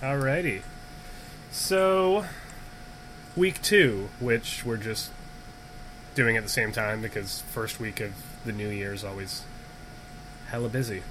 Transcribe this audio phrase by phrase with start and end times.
[0.00, 0.62] Alrighty.
[1.50, 2.24] So,
[3.34, 5.10] week two, which we're just
[6.14, 8.12] doing at the same time because first week of
[8.44, 9.42] the new year is always
[10.50, 11.02] hella busy.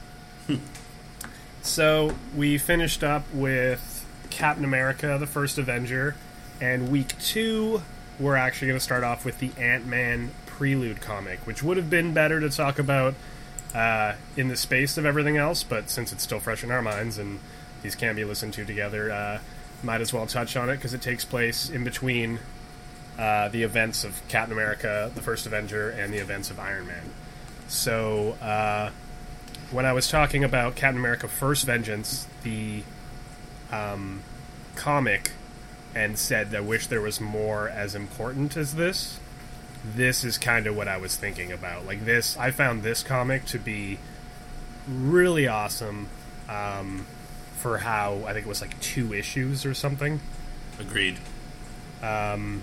[1.61, 6.15] so, we finished up with Captain America, the first Avenger,
[6.61, 7.81] and week two,
[8.17, 11.89] we're actually going to start off with the Ant Man Prelude comic, which would have
[11.89, 13.15] been better to talk about
[13.75, 17.17] uh, in the space of everything else, but since it's still fresh in our minds
[17.17, 17.41] and
[17.87, 19.39] these can be listened to together, uh,
[19.81, 22.37] might as well touch on it because it takes place in between
[23.17, 27.05] uh, the events of Captain America, the first Avenger, and the events of Iron Man.
[27.69, 28.91] So, uh,
[29.71, 32.83] when I was talking about Captain America First Vengeance, the
[33.71, 34.21] um,
[34.75, 35.31] comic,
[35.95, 39.17] and said, I wish there was more as important as this,
[39.95, 41.85] this is kind of what I was thinking about.
[41.85, 43.97] Like, this, I found this comic to be
[44.89, 46.09] really awesome.
[46.49, 47.05] Um,
[47.57, 50.19] for how I think it was like two issues or something.
[50.79, 51.17] Agreed.
[52.01, 52.61] Um,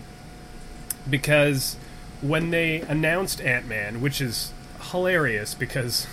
[1.09, 1.77] because
[2.23, 4.53] when they announced Ant Man, which is
[4.91, 6.07] hilarious, because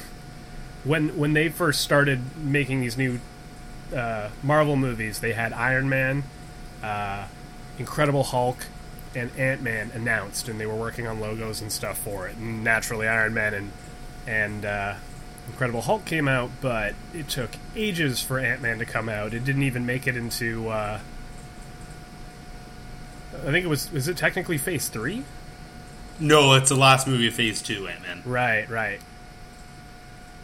[0.84, 3.20] when when they first started making these new
[3.96, 6.24] uh, Marvel movies, they had Iron Man,
[6.84, 7.28] uh,
[7.78, 8.66] Incredible Hulk,
[9.16, 12.36] and Ant Man announced, and they were working on logos and stuff for it.
[12.36, 13.72] And naturally, Iron Man and
[14.28, 14.96] and uh,
[15.48, 19.34] Incredible Hulk came out, but it took ages for Ant Man to come out.
[19.34, 20.70] It didn't even make it into.
[20.70, 21.00] Uh,
[23.34, 23.92] I think it was.
[23.92, 25.24] Was it technically Phase Three?
[26.20, 28.22] No, it's the last movie of Phase Two, Ant Man.
[28.26, 29.02] Right, right.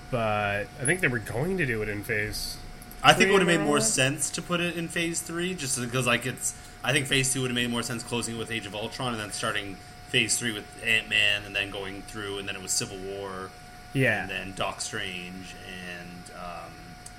[0.09, 2.57] But I think they were going to do it in Phase.
[3.03, 5.79] I think it would have made more sense to put it in Phase Three, just
[5.79, 6.55] because like it's.
[6.83, 9.21] I think Phase Two would have made more sense closing with Age of Ultron and
[9.21, 9.77] then starting
[10.09, 13.49] Phase Three with Ant Man and then going through and then it was Civil War
[13.93, 14.21] Yeah.
[14.23, 15.55] and then Doc Strange
[15.89, 16.71] and um,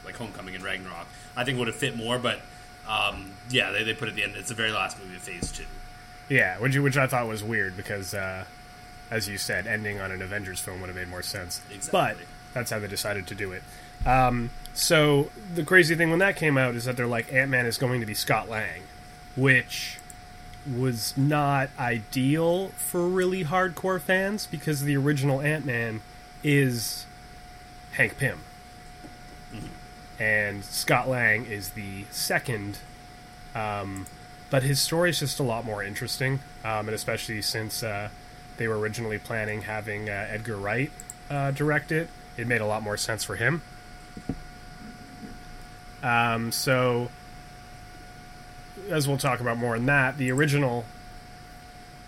[0.05, 1.07] like Homecoming and Ragnarok.
[1.37, 2.41] I think would have fit more, but
[2.89, 4.35] um, yeah, they, they put it at the end.
[4.37, 5.65] It's the very last movie of Phase Two.
[6.29, 8.45] Yeah, which which I thought was weird because, uh,
[9.11, 11.61] as you said, ending on an Avengers film would have made more sense.
[11.73, 11.91] Exactly.
[11.93, 12.17] But
[12.55, 13.63] that's how they decided to do it.
[14.07, 17.67] Um, so the crazy thing when that came out is that they're like Ant Man
[17.67, 18.83] is going to be Scott Lang,
[19.37, 19.99] which
[20.71, 26.01] was not ideal for really hardcore fans because the original Ant Man
[26.43, 27.07] is
[27.93, 28.41] Hank Pym,
[30.19, 32.79] and Scott Lang is the second.
[33.55, 34.07] Um,
[34.51, 38.09] but his story is just a lot more interesting, um, and especially since uh,
[38.57, 40.91] they were originally planning having uh, Edgar Wright
[41.31, 43.63] uh, direct it, it made a lot more sense for him.
[46.03, 47.11] Um, so,
[48.89, 50.85] as we'll talk about more in that, the original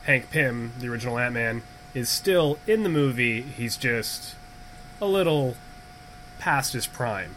[0.04, 1.62] Hank Pym, the original Ant Man,
[1.94, 3.42] is still in the movie.
[3.42, 4.34] He's just
[5.00, 5.56] a little
[6.38, 7.34] past his prime.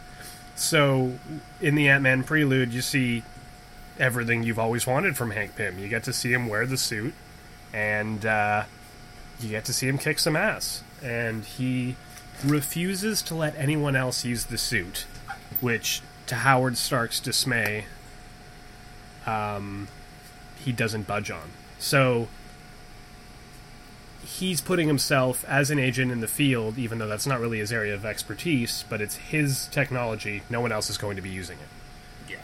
[0.56, 1.14] So,
[1.60, 3.24] in the Ant Man prelude, you see
[4.00, 5.80] everything you've always wanted from Hank Pym.
[5.80, 7.14] You get to see him wear the suit,
[7.74, 8.64] and uh,
[9.40, 10.84] you get to see him kick some ass.
[11.02, 11.96] And he
[12.46, 15.06] refuses to let anyone else use the suit,
[15.60, 17.86] which, to Howard Stark's dismay,
[19.26, 19.88] um,
[20.64, 21.50] he doesn't budge on.
[21.80, 22.28] So
[24.40, 27.72] he's putting himself as an agent in the field, even though that's not really his
[27.72, 30.42] area of expertise, but it's his technology.
[30.50, 32.32] No one else is going to be using it.
[32.32, 32.38] Yeah.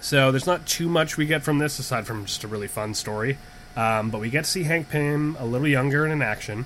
[0.00, 2.94] So there's not too much we get from this aside from just a really fun
[2.94, 3.36] story.
[3.76, 6.64] Um, but we get to see Hank Pym a little younger and in action.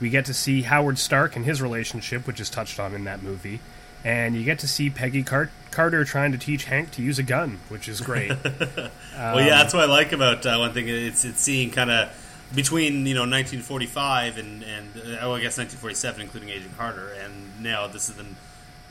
[0.00, 3.22] We get to see Howard Stark and his relationship, which is touched on in that
[3.22, 3.60] movie.
[4.04, 7.22] And you get to see Peggy Car- Carter trying to teach Hank to use a
[7.22, 8.30] gun, which is great.
[8.44, 10.88] well, yeah, that's what I like about uh, one thing.
[10.88, 12.10] It's it's seeing kind of
[12.54, 17.62] between you know 1945 and and uh, oh, I guess 1947, including Agent Carter, and
[17.62, 18.26] now this is the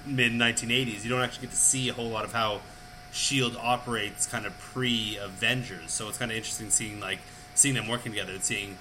[0.05, 1.03] mid 1980s.
[1.03, 2.61] You don't actually get to see a whole lot of how
[3.11, 5.91] Shield operates, kind of pre Avengers.
[5.91, 7.19] So it's kind of interesting seeing like
[7.53, 8.77] seeing them working together and seeing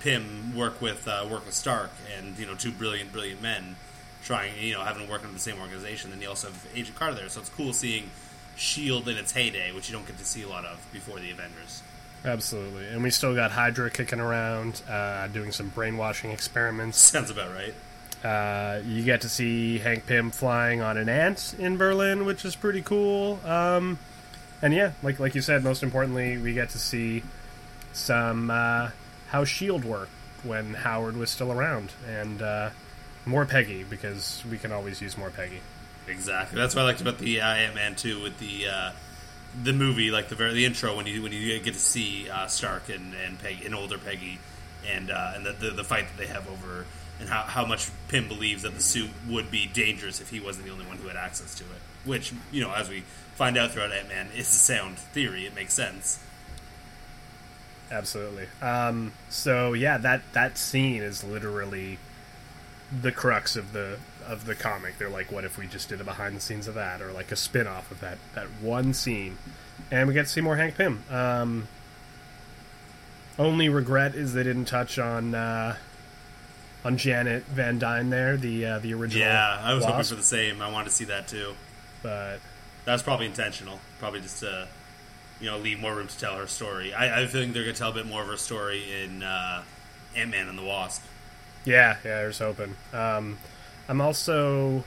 [0.00, 3.76] Pym work with uh, work with Stark, and you know two brilliant brilliant men
[4.24, 6.10] trying you know having to work under the same organization.
[6.10, 8.10] Then you also have Agent Carter there, so it's cool seeing
[8.56, 11.30] Shield in its heyday, which you don't get to see a lot of before the
[11.30, 11.82] Avengers.
[12.24, 12.86] Absolutely.
[12.88, 16.98] And we still got Hydra kicking around, uh, doing some brainwashing experiments.
[16.98, 17.74] Sounds about right.
[18.24, 22.56] Uh, you get to see Hank Pym flying on an ant in Berlin, which is
[22.56, 23.38] pretty cool.
[23.44, 23.98] Um,
[24.60, 27.22] and yeah, like like you said, most importantly, we get to see
[27.92, 28.90] some uh,
[29.28, 30.10] how Shield worked
[30.42, 32.70] when Howard was still around, and uh,
[33.24, 35.60] more Peggy because we can always use more Peggy.
[36.08, 36.58] Exactly.
[36.58, 38.90] That's what I liked about the uh, Ant Man too, with the uh,
[39.62, 42.46] the movie, like the very the intro when you when you get to see uh,
[42.46, 44.38] Stark and and Peggy, an older Peggy,
[44.86, 46.86] and uh, and the, the the fight that they have over
[47.20, 50.66] and how, how much Pym believes that the suit would be dangerous if he wasn't
[50.66, 51.80] the only one who had access to it.
[52.04, 53.00] Which, you know, as we
[53.34, 55.44] find out throughout Ant Man, is a sound theory.
[55.46, 56.20] It makes sense.
[57.90, 58.46] Absolutely.
[58.62, 61.98] Um, so yeah, that that scene is literally
[63.02, 63.98] the crux of the
[64.28, 64.98] of the comic.
[64.98, 67.32] They're like, what if we just did a behind the scenes of that, or like
[67.32, 69.38] a spin off of that that one scene,
[69.90, 71.02] and we get to see more Hank Pym.
[71.10, 71.68] Um,
[73.38, 75.76] only regret is they didn't touch on uh,
[76.84, 79.26] on Janet Van Dyne there, the uh, the original.
[79.26, 80.62] Yeah, I was Wasp, hoping for the same.
[80.62, 81.54] I wanted to see that too.
[82.02, 82.38] but
[82.84, 83.80] That was probably intentional.
[83.98, 84.68] Probably just to,
[85.40, 86.92] you know, leave more room to tell her story.
[86.92, 89.22] I, I a feeling they're going to tell a bit more of her story in
[89.22, 89.62] uh,
[90.16, 91.02] Ant Man and the Wasp.
[91.64, 92.76] Yeah, yeah, I was hoping.
[92.92, 93.38] Um,
[93.88, 94.84] I'm also.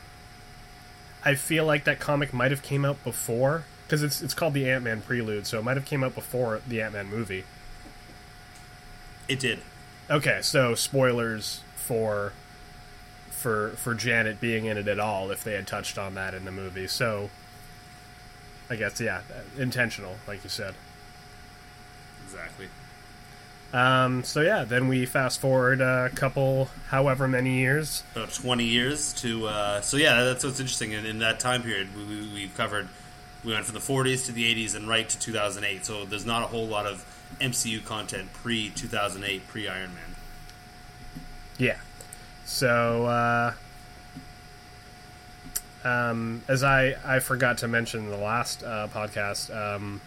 [1.23, 4.69] I feel like that comic might have came out before because it's it's called the
[4.69, 7.43] Ant Man Prelude, so it might have came out before the Ant Man movie.
[9.27, 9.59] It did.
[10.09, 12.33] Okay, so spoilers for
[13.29, 16.45] for for Janet being in it at all if they had touched on that in
[16.45, 16.87] the movie.
[16.87, 17.29] So
[18.69, 19.21] I guess yeah,
[19.57, 20.75] intentional, like you said.
[23.73, 28.03] Um, so yeah, then we fast forward a couple, however many years.
[28.15, 29.47] About 20 years to.
[29.47, 30.91] Uh, so, yeah, that's what's interesting.
[30.91, 32.89] In, in that time period, we, we, we've covered.
[33.43, 35.85] We went from the 40s to the 80s and right to 2008.
[35.85, 37.05] So, there's not a whole lot of
[37.39, 40.15] MCU content pre 2008, pre Iron Man.
[41.57, 41.77] Yeah.
[42.43, 43.53] So, uh,
[45.83, 50.01] um, as I, I forgot to mention in the last uh, podcast, um,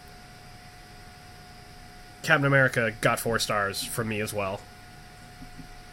[2.25, 4.59] Captain America got four stars from me as well.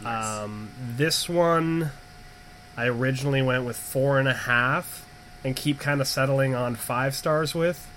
[0.01, 0.25] Nice.
[0.39, 1.91] Um, this one,
[2.75, 5.05] I originally went with four and a half,
[5.43, 7.87] and keep kind of settling on five stars with,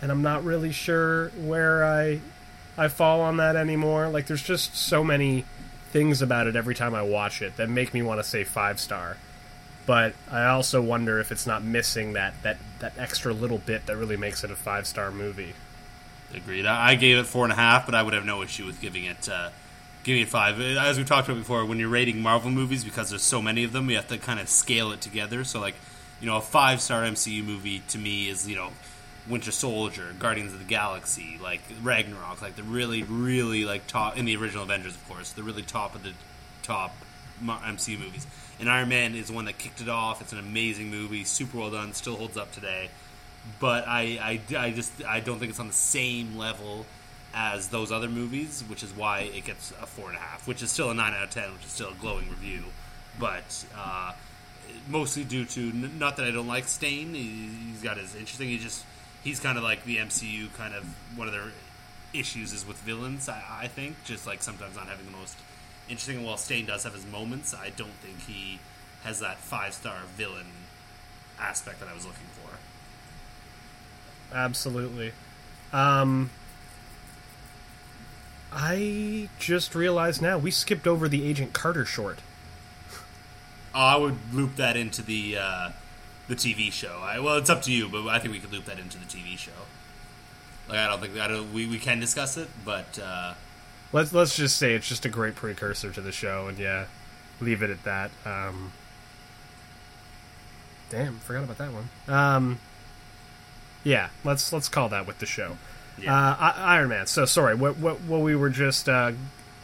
[0.00, 2.20] and I'm not really sure where I
[2.76, 4.08] I fall on that anymore.
[4.08, 5.44] Like, there's just so many
[5.90, 8.78] things about it every time I watch it that make me want to say five
[8.78, 9.16] star.
[9.86, 13.96] But I also wonder if it's not missing that that that extra little bit that
[13.96, 15.54] really makes it a five star movie.
[16.34, 16.66] Agreed.
[16.66, 19.04] I gave it four and a half, but I would have no issue with giving
[19.04, 19.50] it uh,
[20.04, 20.60] giving it five.
[20.60, 23.72] As we talked about before, when you're rating Marvel movies, because there's so many of
[23.72, 25.42] them, you have to kind of scale it together.
[25.44, 25.74] So, like,
[26.20, 28.72] you know, a five star MCU movie to me is you know
[29.28, 34.24] Winter Soldier, Guardians of the Galaxy, like Ragnarok, like the really, really like top in
[34.24, 36.12] the original Avengers, of course, the really top of the
[36.62, 36.94] top
[37.42, 38.26] MCU movies.
[38.60, 40.20] And Iron Man is one that kicked it off.
[40.20, 42.90] It's an amazing movie, super well done, still holds up today.
[43.60, 46.86] But I, I, I just I don't think it's on the same level
[47.34, 50.62] as those other movies, which is why it gets a four and a half, which
[50.62, 52.64] is still a nine out of ten, which is still a glowing review.
[53.18, 54.12] But uh,
[54.88, 57.14] mostly due to not that I don't like Stane.
[57.14, 58.48] He, he's got his interesting.
[58.48, 58.84] He just
[59.22, 60.84] he's kind of like the MCU kind of
[61.16, 61.52] one of their
[62.12, 63.28] issues is with villains.
[63.28, 65.36] I, I think just like sometimes not having the most
[65.88, 66.24] interesting.
[66.24, 68.60] While Stane does have his moments, I don't think he
[69.04, 70.46] has that five star villain
[71.38, 72.57] aspect that I was looking for.
[74.32, 75.12] Absolutely.
[75.72, 76.30] Um,
[78.52, 82.20] I just realized now we skipped over the Agent Carter short.
[83.74, 85.70] Oh, I would loop that into the uh,
[86.26, 87.00] the TV show.
[87.02, 89.04] I, well, it's up to you, but I think we could loop that into the
[89.04, 89.52] TV show.
[90.68, 93.34] Like I don't think I don't we, we can discuss it, but uh,
[93.92, 96.86] Let's let's just say it's just a great precursor to the show, and yeah,
[97.40, 98.10] leave it at that.
[98.26, 98.72] Um,
[100.90, 101.88] damn, forgot about that one.
[102.06, 102.58] Um,
[103.84, 105.56] yeah, let's let's call that with the show.
[106.00, 106.14] Yeah.
[106.14, 107.06] Uh, I- Iron Man.
[107.06, 109.12] So sorry, what what what we were just uh,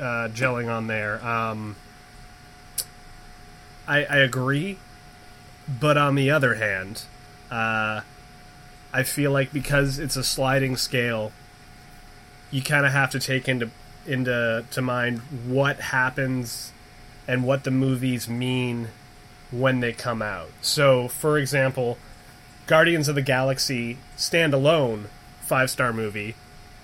[0.00, 1.24] uh, gelling on there.
[1.24, 1.76] Um,
[3.86, 4.78] I I agree,
[5.68, 7.02] but on the other hand,
[7.50, 8.00] uh,
[8.92, 11.32] I feel like because it's a sliding scale,
[12.50, 13.70] you kind of have to take into
[14.06, 16.72] into to mind what happens
[17.26, 18.88] and what the movies mean
[19.50, 20.50] when they come out.
[20.60, 21.96] So, for example,
[22.66, 25.04] Guardians of the Galaxy standalone
[25.42, 26.34] five star movie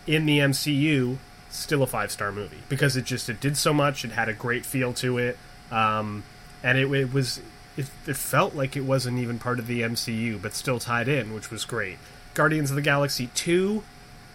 [0.07, 1.19] in the MCU
[1.49, 4.05] still a five star movie because it just it did so much.
[4.05, 5.39] It had a great feel to it,
[5.71, 6.25] um,
[6.63, 7.41] and it, it was
[7.77, 11.35] it, it felt like it wasn't even part of the MCU, but still tied in,
[11.35, 11.99] which was great.
[12.35, 13.83] Guardians of the Galaxy two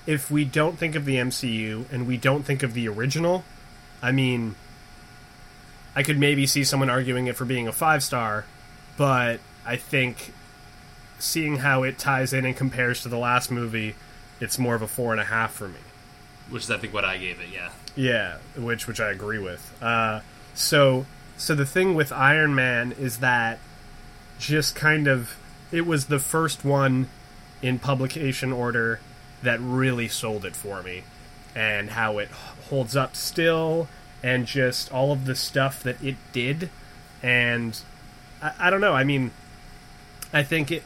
[0.06, 3.44] if we don't think of the MCU and we don't think of the original,
[4.02, 4.56] I mean,
[5.96, 8.46] I could maybe see someone arguing it for being a five star,
[8.98, 10.32] but I think
[11.20, 13.96] seeing how it ties in and compares to the last movie,
[14.40, 15.80] it's more of a four and a half for me.
[16.50, 17.48] which is I think what I gave it.
[17.54, 19.74] Yeah, Yeah, which which I agree with.
[19.82, 20.22] Uh,
[20.54, 21.06] so
[21.38, 23.60] so the thing with Iron Man is that
[24.38, 25.38] just kind of
[25.72, 27.08] it was the first one
[27.62, 29.00] in publication order
[29.42, 31.04] that really sold it for me,
[31.56, 32.30] and how it
[32.70, 33.88] holds up still,
[34.22, 36.70] and just all of the stuff that it did.
[37.24, 37.80] And
[38.42, 38.94] I, I don't know.
[38.94, 39.32] I mean,
[40.34, 40.84] I think it.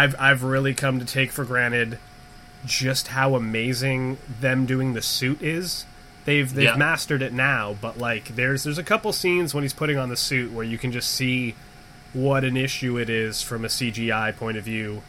[0.00, 1.98] I've I've really come to take for granted
[2.64, 5.84] just how amazing them doing the suit is.
[6.24, 6.76] They've they've Yeah.
[6.76, 10.16] mastered it now, but like there's there's a couple scenes when he's putting on the
[10.16, 11.54] suit where you can just see
[12.12, 15.02] what an issue it is from a CGI point of view.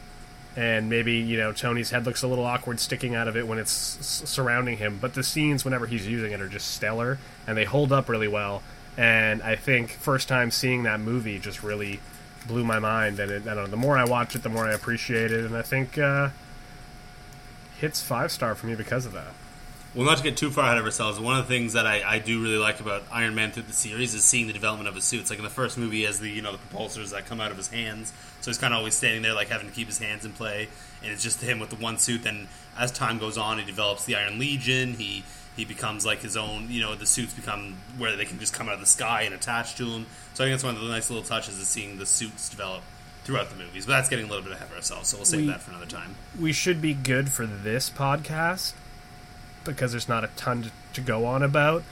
[0.56, 3.58] And maybe you know Tony's head looks a little awkward sticking out of it when
[3.58, 7.56] it's s- surrounding him, but the scenes whenever he's using it are just stellar and
[7.56, 8.62] they hold up really well.
[8.98, 12.00] And I think first time seeing that movie just really
[12.42, 13.18] blew my mind.
[13.18, 15.44] And it, I don't know, the more I watch it, the more I appreciate it.
[15.44, 16.30] And I think uh,
[17.78, 19.34] hits five star for me because of that.
[19.94, 22.02] Well, not to get too far ahead of ourselves, one of the things that I,
[22.02, 24.94] I do really like about Iron Man through the series is seeing the development of
[24.94, 25.28] his suits.
[25.28, 27.58] Like in the first movie, has the you know the propulsors that come out of
[27.58, 30.24] his hands, so he's kind of always standing there, like having to keep his hands
[30.24, 30.68] in play,
[31.02, 32.22] and it's just him with the one suit.
[32.22, 34.94] Then as time goes on, he develops the Iron Legion.
[34.94, 35.24] He
[35.56, 36.66] he becomes like his own.
[36.70, 39.34] You know, the suits become where they can just come out of the sky and
[39.34, 40.06] attach to him.
[40.34, 42.82] So I think that's one of the nice little touches is seeing the suits develop
[43.24, 43.86] throughout the movies.
[43.86, 45.70] But that's getting a little bit ahead of ourselves, so we'll save We- that for
[45.70, 46.14] another time.
[46.40, 48.72] we should be good for this podcast
[49.64, 51.82] because there's not a ton to, to go on about.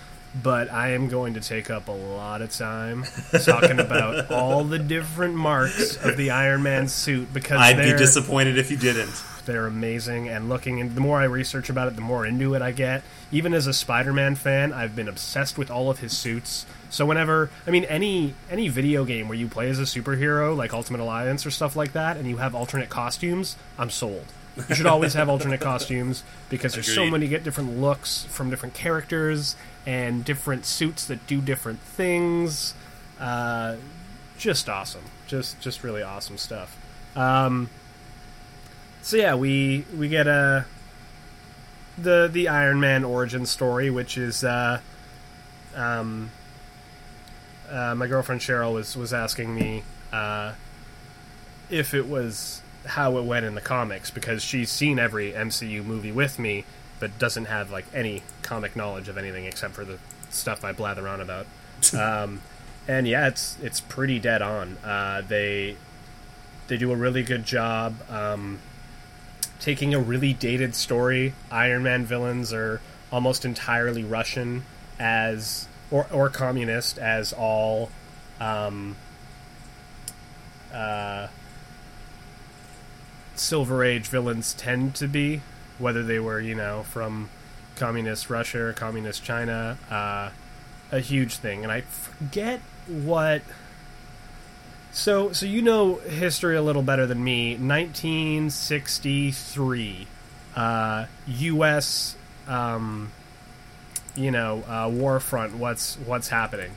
[0.43, 3.05] But I am going to take up a lot of time
[3.45, 8.57] talking about all the different marks of the Iron Man suit because I'd be disappointed
[8.57, 9.11] if you didn't.
[9.45, 10.29] They're amazing.
[10.29, 13.03] And looking, and the more I research about it, the more into it I get.
[13.33, 16.67] Even as a Spider-Man fan, I've been obsessed with all of his suits.
[16.91, 20.73] So whenever, I mean, any any video game where you play as a superhero, like
[20.75, 24.27] Ultimate Alliance or stuff like that, and you have alternate costumes, I'm sold.
[24.69, 28.75] You should always have alternate costumes because there's so many get different looks from different
[28.75, 29.57] characters
[29.87, 32.75] and different suits that do different things.
[33.19, 33.77] Uh,
[34.37, 36.77] just awesome, just just really awesome stuff.
[37.17, 37.71] Um,
[39.03, 40.67] so yeah, we we get a
[41.97, 44.81] the the Iron Man origin story, which is uh,
[45.75, 46.31] um,
[47.71, 50.53] uh, my girlfriend Cheryl was was asking me uh,
[51.69, 56.13] if it was how it went in the comics because she's seen every MCU movie
[56.13, 56.65] with me,
[56.99, 59.99] but doesn't have like any comic knowledge of anything except for the
[60.31, 61.47] stuff I blather on about.
[61.95, 62.43] um,
[62.89, 64.77] and yeah, it's it's pretty dead on.
[64.79, 65.77] Uh, they
[66.69, 68.61] they do a really good job um,
[69.61, 71.35] taking a really dated story.
[71.51, 72.81] Iron Man villains are
[73.13, 74.65] almost entirely Russian
[74.99, 77.91] as or or communist as all
[78.41, 78.97] um,
[80.73, 81.29] uh,
[83.35, 85.43] Silver Age villains tend to be,
[85.79, 87.29] whether they were you know from
[87.77, 89.79] communist Russia or communist China.
[89.91, 90.31] Uh,
[90.93, 93.43] a huge thing, and I forget what.
[94.93, 97.53] So, so you know history a little better than me.
[97.53, 100.07] 1963,
[100.57, 102.17] uh, U.S.
[102.49, 103.13] Um,
[104.17, 105.57] you know, uh, war front.
[105.57, 106.71] What's what's happening?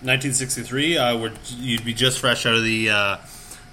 [0.00, 3.16] 1963, uh, you'd be just fresh out of the uh,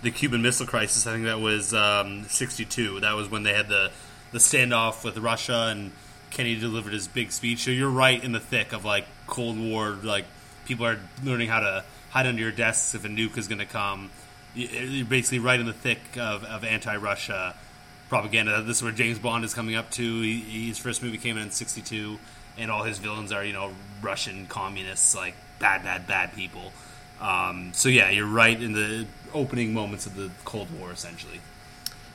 [0.02, 1.08] the Cuban Missile Crisis.
[1.08, 3.00] I think that was um, 62.
[3.02, 3.92] That was when they had the
[4.32, 5.92] the standoff with Russia, and
[6.32, 7.60] Kennedy delivered his big speech.
[7.60, 9.98] So you're right in the thick of like Cold War.
[10.02, 10.26] Like
[10.66, 11.86] people are learning how to
[12.16, 14.10] hide under your desks if a nuke is going to come.
[14.54, 17.54] You- You're basically right in the thick of, of anti-Russia
[18.08, 18.62] propaganda.
[18.62, 20.22] This is where James Bond is coming up to.
[20.22, 22.18] He, his first movie came in '62,
[22.58, 26.72] and all his villains are you know Russian communists, like bad, bad, bad people.
[27.20, 31.42] Um, so yeah, you're right in the opening moments of the Cold War, essentially.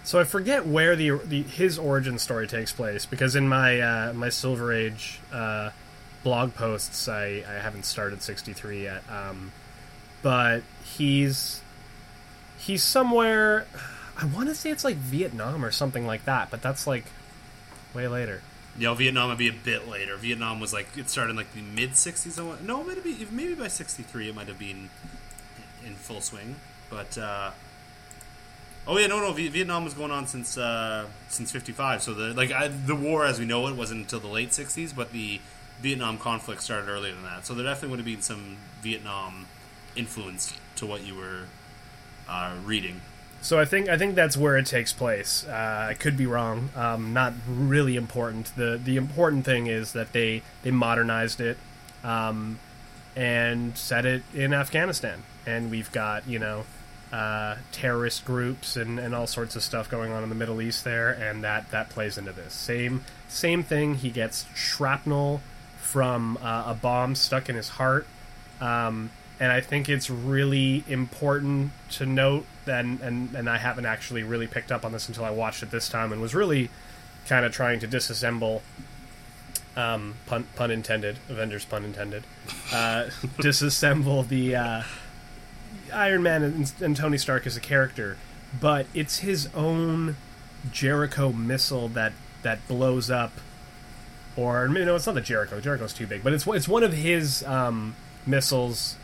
[0.02, 4.12] So I forget where the, the his origin story takes place because in my uh,
[4.14, 5.70] my Silver Age uh,
[6.22, 9.02] blog posts, I, I haven't started 63 yet.
[9.10, 9.52] Um,
[10.22, 11.60] but he's
[12.58, 13.66] he's somewhere.
[14.16, 17.04] I want to say it's like Vietnam or something like that, but that's like
[17.94, 18.42] way later.
[18.78, 20.16] Know, Vietnam would be a bit later.
[20.16, 22.38] Vietnam was like it started in like the mid '60s.
[22.38, 24.90] I want- No, maybe maybe by '63 it might have been
[25.84, 26.56] in full swing.
[26.88, 27.50] But uh,
[28.86, 32.02] oh yeah, no, no, Vietnam was going on since uh, since '55.
[32.02, 34.94] So the like I, the war as we know it wasn't until the late '60s,
[34.94, 35.40] but the
[35.80, 37.46] Vietnam conflict started earlier than that.
[37.46, 39.46] So there definitely would have been some Vietnam
[39.96, 41.44] influence to what you were
[42.28, 43.00] uh, reading.
[43.42, 45.46] So I think I think that's where it takes place.
[45.48, 46.70] Uh, I could be wrong.
[46.76, 48.54] Um, not really important.
[48.56, 51.56] the The important thing is that they they modernized it
[52.04, 52.58] um,
[53.16, 56.64] and set it in Afghanistan, and we've got you know
[57.12, 60.84] uh, terrorist groups and, and all sorts of stuff going on in the Middle East
[60.84, 62.52] there, and that that plays into this.
[62.52, 63.94] Same same thing.
[63.96, 65.40] He gets shrapnel
[65.80, 68.06] from uh, a bomb stuck in his heart.
[68.60, 74.22] Um, and I think it's really important to note that, and, and I haven't actually
[74.22, 76.68] really picked up on this until I watched it this time and was really
[77.26, 78.60] kind of trying to disassemble
[79.76, 82.24] um, pun, pun intended, Avengers pun intended,
[82.70, 83.04] uh,
[83.38, 84.82] disassemble the uh,
[85.90, 88.18] Iron Man and, and Tony Stark as a character,
[88.60, 90.16] but it's his own
[90.70, 93.32] Jericho missile that that blows up,
[94.36, 95.60] or no, it's not the Jericho.
[95.60, 97.94] Jericho's too big, but it's it's one of his um,
[98.26, 98.96] missiles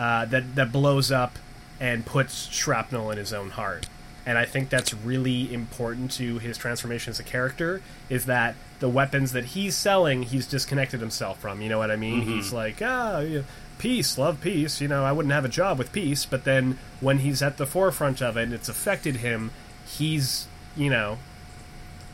[0.00, 1.38] uh, that that blows up
[1.78, 3.86] and puts shrapnel in his own heart.
[4.24, 7.82] And I think that's really important to his transformation as a character.
[8.08, 11.60] Is that the weapons that he's selling, he's disconnected himself from.
[11.60, 12.22] You know what I mean?
[12.22, 12.30] Mm-hmm.
[12.30, 13.44] He's like, ah, know,
[13.76, 14.80] peace, love peace.
[14.80, 16.24] You know, I wouldn't have a job with peace.
[16.24, 19.50] But then when he's at the forefront of it, and it's affected him.
[19.86, 21.18] He's, you know,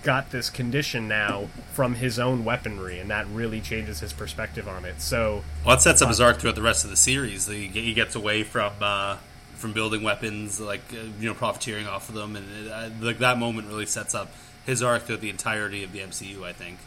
[0.06, 4.84] got this condition now from his own weaponry, and that really changes his perspective on
[4.84, 5.00] it.
[5.00, 7.48] So, Well, that sets up his arc throughout the rest of the series.
[7.48, 9.16] He, he gets away from uh,
[9.56, 13.18] from building weapons, like uh, you know, profiteering off of them, and it, uh, like
[13.18, 14.30] that moment really sets up
[14.64, 16.44] his arc throughout the entirety of the MCU.
[16.44, 16.78] I think.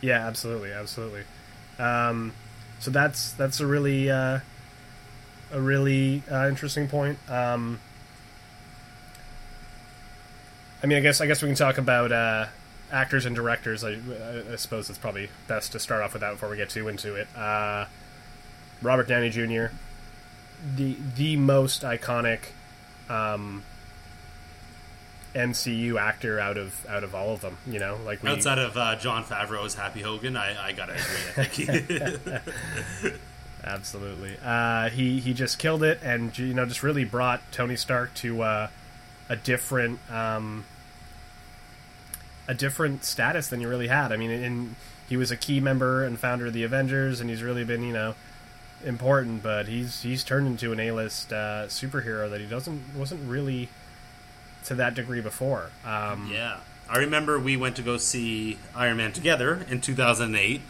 [0.00, 1.24] yeah, absolutely, absolutely.
[1.80, 2.34] Um,
[2.78, 4.38] so that's that's a really uh,
[5.52, 7.18] a really uh, interesting point.
[7.28, 7.80] Um,
[10.82, 12.46] I mean, I guess I guess we can talk about uh,
[12.92, 13.84] actors and directors.
[13.84, 13.98] I,
[14.52, 17.14] I suppose it's probably best to start off with that before we get too into
[17.14, 17.28] it.
[17.36, 17.86] Uh,
[18.82, 19.66] Robert Downey Jr.,
[20.74, 22.40] the the most iconic
[23.08, 23.62] um,
[25.34, 27.58] MCU actor out of out of all of them.
[27.66, 31.42] You know, like we, Outside of uh, Jon Favreau's Happy Hogan, I, I gotta agree.
[31.42, 33.14] I think.
[33.64, 34.36] Absolutely.
[34.44, 38.42] Uh, he he just killed it, and you know, just really brought Tony Stark to
[38.42, 38.68] uh,
[39.28, 40.64] a different um,
[42.48, 44.12] a different status than he really had.
[44.12, 44.76] I mean,
[45.08, 47.92] he was a key member and founder of the Avengers, and he's really been you
[47.92, 48.14] know
[48.84, 49.42] important.
[49.42, 53.68] But he's he's turned into an A list uh, superhero that he doesn't wasn't really
[54.66, 55.70] to that degree before.
[55.84, 60.60] Um, Yeah, I remember we went to go see Iron Man together in 2008,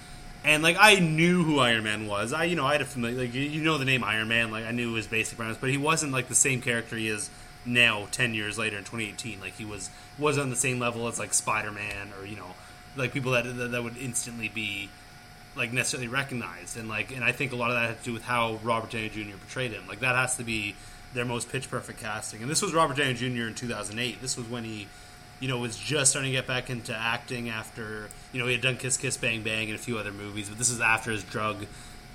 [0.45, 2.33] and like I knew who Iron Man was.
[2.33, 4.51] I you know I had a familiar like you- you know the name Iron Man,
[4.51, 7.29] like I knew his basic premise, but he wasn't like the same character he is
[7.67, 9.41] now 10 years later in 2018.
[9.41, 12.55] Like he was was on the same level as like Spider Man or you know
[12.97, 14.89] like people that that, that would instantly be
[15.57, 18.13] like necessarily recognized and like and I think a lot of that had to do
[18.13, 19.37] with how Robert Downey Jr.
[19.37, 19.87] portrayed him.
[19.89, 20.75] Like that has to be
[21.15, 22.43] their most pitch perfect casting.
[22.43, 23.49] And this was Robert Downey Jr.
[23.49, 24.21] in 2008.
[24.21, 24.87] This was when he
[25.41, 28.63] you know was just starting to get back into acting after you know he had
[28.63, 31.25] done Kiss Kiss Bang Bang and a few other movies, but this is after his
[31.25, 31.67] drug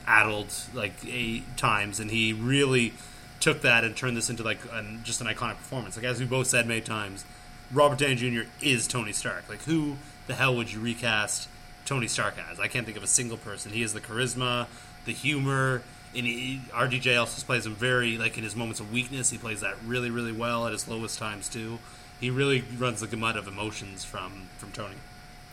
[0.08, 2.92] addled like eight times and he really
[3.41, 5.97] took that and turned this into like an, just an iconic performance.
[5.97, 7.25] Like as we both said many times,
[7.71, 8.49] Robert Downey Jr.
[8.62, 9.49] is Tony Stark.
[9.49, 11.49] Like who the hell would you recast
[11.86, 12.60] Tony Stark as?
[12.60, 13.71] I can't think of a single person.
[13.71, 14.67] He has the charisma,
[15.06, 15.82] the humor,
[16.15, 19.30] and he, RDJ also plays him very like in his moments of weakness.
[19.30, 21.80] He plays that really really well at his lowest times too.
[22.19, 24.95] He really runs the gamut of emotions from from Tony.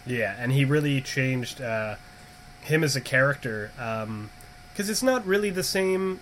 [0.07, 1.97] Yeah, and he really changed uh,
[2.63, 3.71] him as a character
[4.73, 6.21] because it's not really the same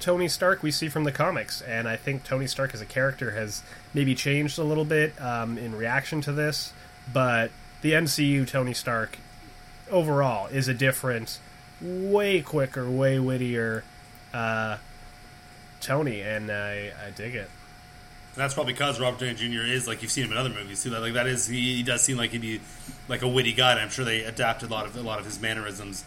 [0.00, 3.32] Tony Stark we see from the comics, and I think Tony Stark as a character
[3.32, 3.62] has
[3.94, 6.72] maybe changed a little bit um, in reaction to this,
[7.12, 7.50] but
[7.82, 9.18] the MCU Tony Stark
[9.90, 11.38] overall is a different,
[11.80, 13.84] way quicker, way wittier
[14.32, 14.78] uh,
[15.80, 17.50] Tony, and I, I dig it.
[18.34, 19.66] And that's probably because Robert Downey Jr.
[19.66, 20.90] is like you've seen him in other movies too.
[20.90, 22.60] Like that is he, he does seem like he'd be
[23.08, 23.72] like a witty guy.
[23.72, 26.04] And I'm sure they adapted a lot of a lot of his mannerisms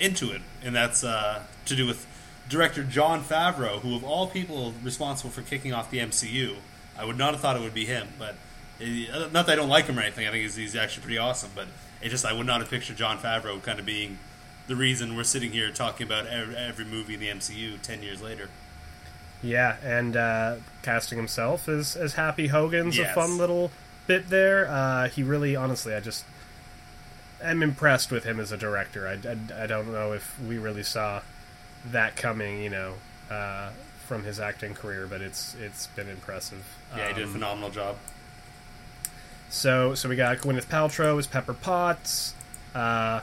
[0.00, 2.04] into it, and that's uh, to do with
[2.48, 6.56] director Jon Favreau, who of all people responsible for kicking off the MCU.
[6.98, 8.34] I would not have thought it would be him, but
[8.80, 10.26] uh, not that I don't like him or anything.
[10.26, 11.66] I think he's, he's actually pretty awesome, but
[12.02, 14.18] it just I would not have pictured Jon Favreau kind of being
[14.66, 18.20] the reason we're sitting here talking about every, every movie in the MCU ten years
[18.22, 18.48] later.
[19.42, 23.10] Yeah, and uh, casting himself as as Happy Hogan's Yes.
[23.10, 23.70] a fun little
[24.06, 24.68] bit there.
[24.68, 26.24] Uh, he really, honestly, I just
[27.42, 29.08] am impressed with him as a director.
[29.08, 31.22] I, I, I don't know if we really saw
[31.86, 32.94] that coming, you know,
[33.30, 33.70] uh,
[34.06, 36.64] from his acting career, but it's it's been impressive.
[36.96, 37.96] Yeah, he did a Um, phenomenal job.
[39.48, 42.34] so so we got Gwyneth Paltrow as Pepper Potts.
[42.74, 43.20] Uh,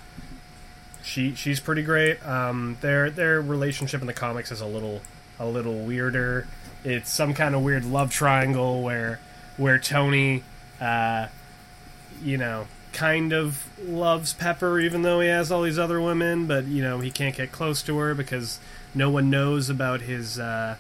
[1.04, 2.26] she she's pretty great.
[2.28, 5.02] Um, their their relationship in the comics is a little
[5.40, 6.48] a little weirder.
[6.84, 9.20] It's some kind of weird love triangle where
[9.58, 10.44] where Tony,
[10.80, 11.28] uh,
[12.24, 12.68] you know,
[13.00, 17.00] kind of loves Pepper even though he has all these other women, but you know
[17.00, 18.60] he can't get close to her because
[18.94, 20.76] no one knows about his uh,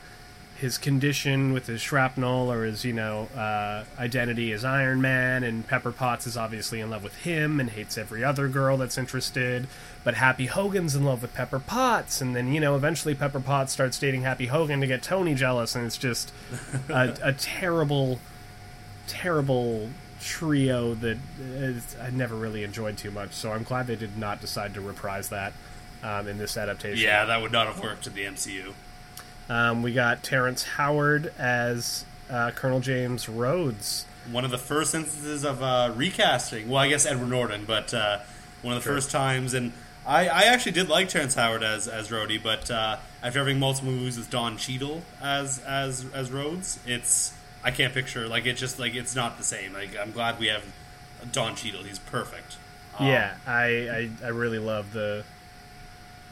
[0.58, 5.65] his condition with his shrapnel or his you know uh, identity as Iron Man, and
[5.65, 9.67] Pepper Potts is obviously in love with him and hates every other girl that's interested.
[10.03, 13.71] But Happy Hogan's in love with Pepper Potts, and then you know eventually Pepper Potts
[13.71, 16.34] starts dating Happy Hogan to get Tony jealous, and it's just
[16.89, 18.19] a, a terrible,
[19.08, 19.89] terrible
[20.21, 23.34] trio that is, I never really enjoyed too much.
[23.34, 25.53] So I'm glad they did not decide to reprise that
[26.03, 27.03] um, in this adaptation.
[27.03, 28.73] Yeah, that would not have worked in the MCU.
[29.49, 34.05] Um, we got Terrence Howard as uh, Colonel James Rhodes.
[34.32, 36.69] One of the first instances of uh, recasting.
[36.69, 38.19] Well, I guess Edward Norton, but uh,
[38.62, 38.95] one of the Sure.
[38.95, 39.53] first times.
[39.55, 39.73] And
[40.05, 43.91] I, I actually did like Terrence Howard as as Rhodey, but uh, after having multiple
[43.91, 48.80] movies with Don Cheadle as as as Rhodes, it's I can't picture like it's just
[48.80, 49.74] like it's not the same.
[49.74, 50.63] Like I'm glad we have
[51.32, 51.84] Don Cheadle.
[51.84, 52.56] He's perfect.
[52.98, 55.24] Um, yeah, I, I I really love the.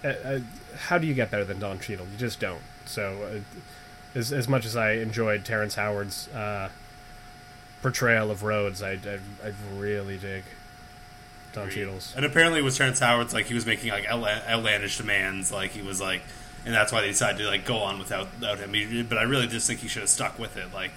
[0.03, 0.39] Uh, uh,
[0.77, 2.05] how do you get better than Don Cheadle?
[2.11, 2.61] You just don't.
[2.85, 6.69] So, uh, as as much as I enjoyed Terrence Howard's uh,
[7.81, 10.43] portrayal of Rhodes, I, I I really dig
[11.53, 12.13] Don Cheadle's.
[12.15, 15.51] And apparently, with Terrence Howard's like he was making like outlandish demands.
[15.51, 16.21] Like he was like,
[16.65, 18.73] and that's why they decided to like go on without without him.
[18.73, 20.73] He- But I really just think he should have stuck with it.
[20.73, 20.91] Like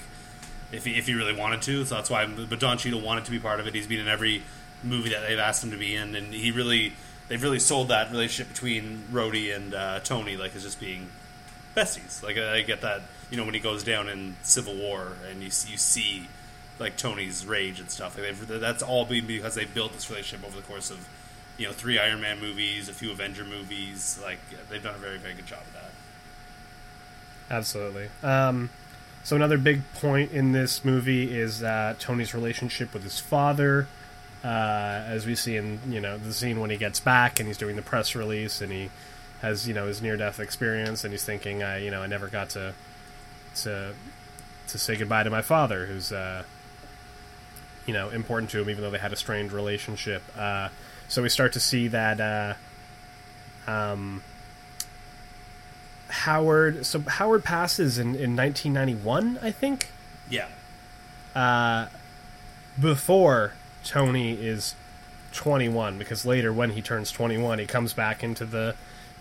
[0.73, 1.85] if he, if he really wanted to.
[1.85, 2.27] So that's why.
[2.27, 3.75] But Don Cheadle wanted to be part of it.
[3.75, 4.43] He's been in every
[4.83, 6.93] movie that they've asked him to be in, and he really
[7.29, 11.09] they've really sold that relationship between Rhodey and uh, Tony like as just being
[11.77, 12.23] besties.
[12.23, 13.03] Like I get that.
[13.31, 16.29] You know when he goes down in Civil War and you see, you see
[16.81, 18.19] like Tony's rage and stuff.
[18.19, 21.07] Like that's all been because they built this relationship over the course of
[21.59, 24.19] you know three Iron Man movies, a few Avenger movies.
[24.23, 25.91] Like they've done a very very good job of that.
[27.51, 28.09] Absolutely.
[28.23, 28.71] Um,
[29.23, 33.87] so another big point in this movie is uh, Tony's relationship with his father.
[34.43, 37.59] Uh, as we see in you know the scene when he gets back and he's
[37.59, 38.89] doing the press release and he
[39.43, 42.27] has you know his near death experience and he's thinking I you know I never
[42.27, 42.73] got to
[43.57, 43.93] to
[44.69, 46.45] to say goodbye to my father who's uh,
[47.85, 50.23] you know important to him even though they had a strained relationship.
[50.39, 50.71] Uh,
[51.09, 52.21] so we start to see that.
[52.21, 52.55] Uh,
[53.71, 54.23] um,
[56.11, 56.85] Howard.
[56.87, 59.89] So Howard passes in, in 1991, I think.
[60.29, 60.49] Yeah,
[61.35, 61.87] Uh,
[62.81, 63.53] before
[63.85, 64.75] Tony is
[65.33, 68.75] 21, because later when he turns 21, he comes back into the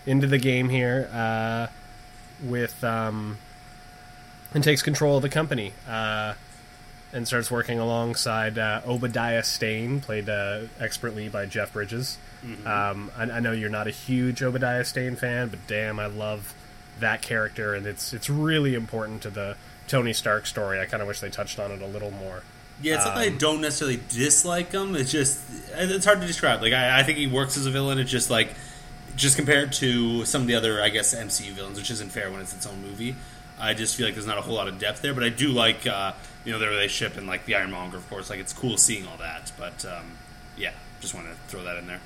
[0.06, 1.66] into the game here uh,
[2.42, 3.38] with um,
[4.54, 6.34] and takes control of the company uh,
[7.12, 12.18] and starts working alongside uh, Obadiah Stane, played uh, expertly by Jeff Bridges.
[12.66, 16.54] Um, I, I know you're not a huge Obadiah Stane fan, but damn, I love
[17.00, 19.56] that character, and it's it's really important to the
[19.88, 20.80] Tony Stark story.
[20.80, 22.42] I kind of wish they touched on it a little more.
[22.82, 22.96] yeah.
[22.96, 24.94] It's not that I don't necessarily dislike him.
[24.96, 25.40] It's just
[25.72, 26.62] it's hard to describe.
[26.62, 27.98] Like I, I think he works as a villain.
[27.98, 28.54] It's just like
[29.16, 32.40] just compared to some of the other I guess MCU villains, which isn't fair when
[32.40, 33.16] it's its own movie.
[33.58, 35.48] I just feel like there's not a whole lot of depth there, but I do
[35.48, 36.12] like uh,
[36.44, 38.30] you know their relationship and like the Ironmonger, of course.
[38.30, 40.12] Like it's cool seeing all that, but um,
[40.56, 42.00] yeah, just want to throw that in there.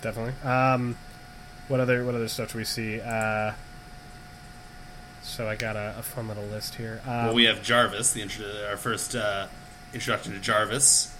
[0.00, 0.34] Definitely.
[0.48, 0.96] Um,
[1.68, 3.00] what other what other stuff do we see?
[3.00, 3.52] Uh,
[5.22, 7.00] so I got a, a fun little list here.
[7.06, 9.46] Um, well, we have Jarvis, the intro- our first uh,
[9.92, 11.14] introduction to Jarvis,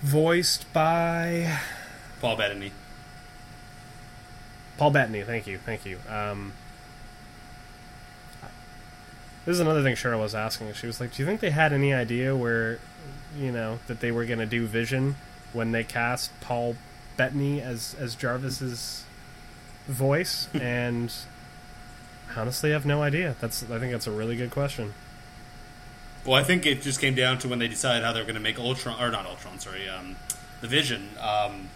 [0.00, 1.58] voiced by
[2.20, 2.72] Paul Bettany.
[4.76, 5.22] Paul Bettany.
[5.22, 5.98] Thank you, thank you.
[6.08, 6.52] Um,
[9.44, 10.72] this is another thing Cheryl was asking.
[10.74, 12.78] She was like, "Do you think they had any idea where,
[13.36, 15.16] you know, that they were going to do Vision
[15.52, 16.76] when they cast Paul
[17.16, 19.04] Bettany as as Jarvis's
[19.86, 21.12] voice?" and
[22.36, 23.36] honestly, I have no idea.
[23.40, 24.94] That's I think that's a really good question.
[26.24, 28.34] Well, I think it just came down to when they decided how they were going
[28.34, 30.16] to make Ultron, or not Ultron, sorry, um,
[30.62, 31.68] the Vision, um,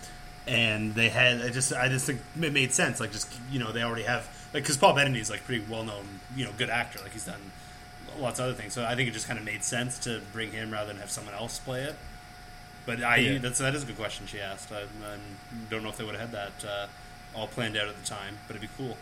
[0.47, 1.43] and they had.
[1.43, 2.99] I just, I just think it made sense.
[2.99, 5.85] Like, just you know, they already have like because Paul Bettany is like pretty well
[5.85, 6.99] known, you know, good actor.
[7.03, 7.53] Like he's done
[8.19, 8.73] lots of other things.
[8.73, 11.11] So I think it just kind of made sense to bring him rather than have
[11.11, 11.95] someone else play it.
[12.89, 13.39] But I, Yeah.
[13.39, 14.73] that's that is a good question she asked.
[14.73, 15.17] I, I
[15.69, 16.87] don't know if they would have had that uh,
[17.37, 18.97] all planned out at the time, but it'd be cool.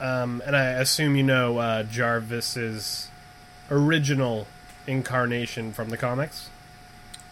[0.00, 3.08] Um, and I assume you know uh, Jarvis's
[3.70, 4.46] original
[4.86, 6.48] incarnation from the comics.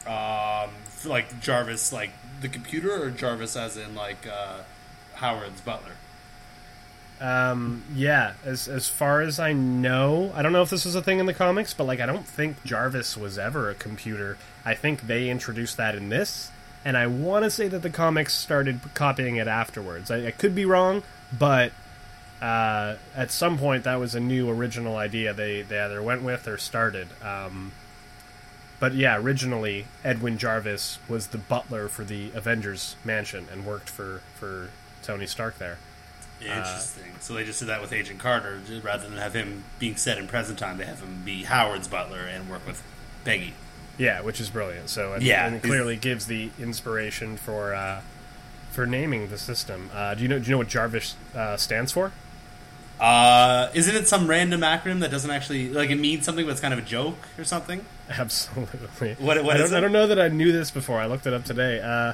[0.07, 0.69] Um,
[1.07, 2.11] like Jarvis, like
[2.43, 4.59] the computer, or Jarvis as in like uh,
[5.15, 5.93] Howard's butler.
[7.20, 11.02] Um, yeah, as as far as I know, I don't know if this was a
[11.02, 14.37] thing in the comics, but like I don't think Jarvis was ever a computer.
[14.64, 16.50] I think they introduced that in this,
[16.85, 20.11] and I want to say that the comics started copying it afterwards.
[20.11, 21.02] I, I could be wrong,
[21.37, 21.72] but
[22.42, 26.46] uh, at some point that was a new original idea they they either went with
[26.46, 27.09] or started.
[27.22, 27.72] Um,
[28.79, 34.20] but yeah, originally Edwin Jarvis was the butler for the Avengers mansion and worked for
[34.35, 34.68] for
[35.02, 35.79] Tony Stark there.
[36.40, 37.05] Interesting.
[37.20, 40.18] so they just did that with Agent Carter, j- rather than have him being set
[40.18, 40.79] in present time.
[40.79, 42.83] They have him be Howard's butler and work with
[43.25, 43.55] Peggy.
[43.99, 44.90] Yeah, which is brilliant.
[44.90, 45.46] So and, Yeah.
[45.46, 48.03] and it clearly gives the inspiration for uh,
[48.70, 49.90] for naming the system.
[49.94, 50.38] Uh, do you know?
[50.38, 52.12] Do you know what Jarvis uh, stands for?
[53.01, 56.61] Uh, isn't it some random acronym that doesn't actually like it means something, but it's
[56.61, 57.85] kind of a joke or something?
[58.11, 59.14] Absolutely.
[59.14, 59.81] What- what I, don't, I it?
[59.81, 60.99] don't know that I knew this before.
[61.01, 61.81] I looked it up today.
[61.81, 62.12] Uh,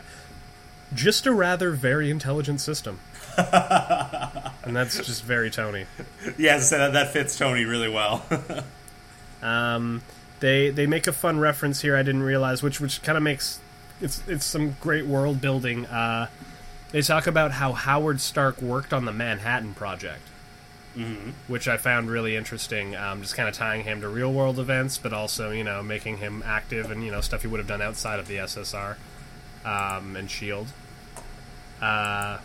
[0.94, 2.98] just a rather very intelligent system.
[4.64, 5.86] and that's just very Tony.
[6.38, 8.24] Yeah, as I said, that, that fits Tony really well.
[9.42, 10.02] Um,
[10.40, 13.60] they they make a fun reference here I didn't realize, which which kind of makes
[14.00, 15.86] it's it's some great world building.
[15.86, 16.28] Uh,
[16.92, 20.22] they talk about how Howard Stark worked on the Manhattan Project,
[20.96, 21.30] mm-hmm.
[21.48, 22.94] which I found really interesting.
[22.94, 26.18] Um, just kind of tying him to real world events, but also you know making
[26.18, 28.96] him active and you know stuff he would have done outside of the SSR
[29.64, 30.68] um, and Shield.
[31.80, 32.38] Uh,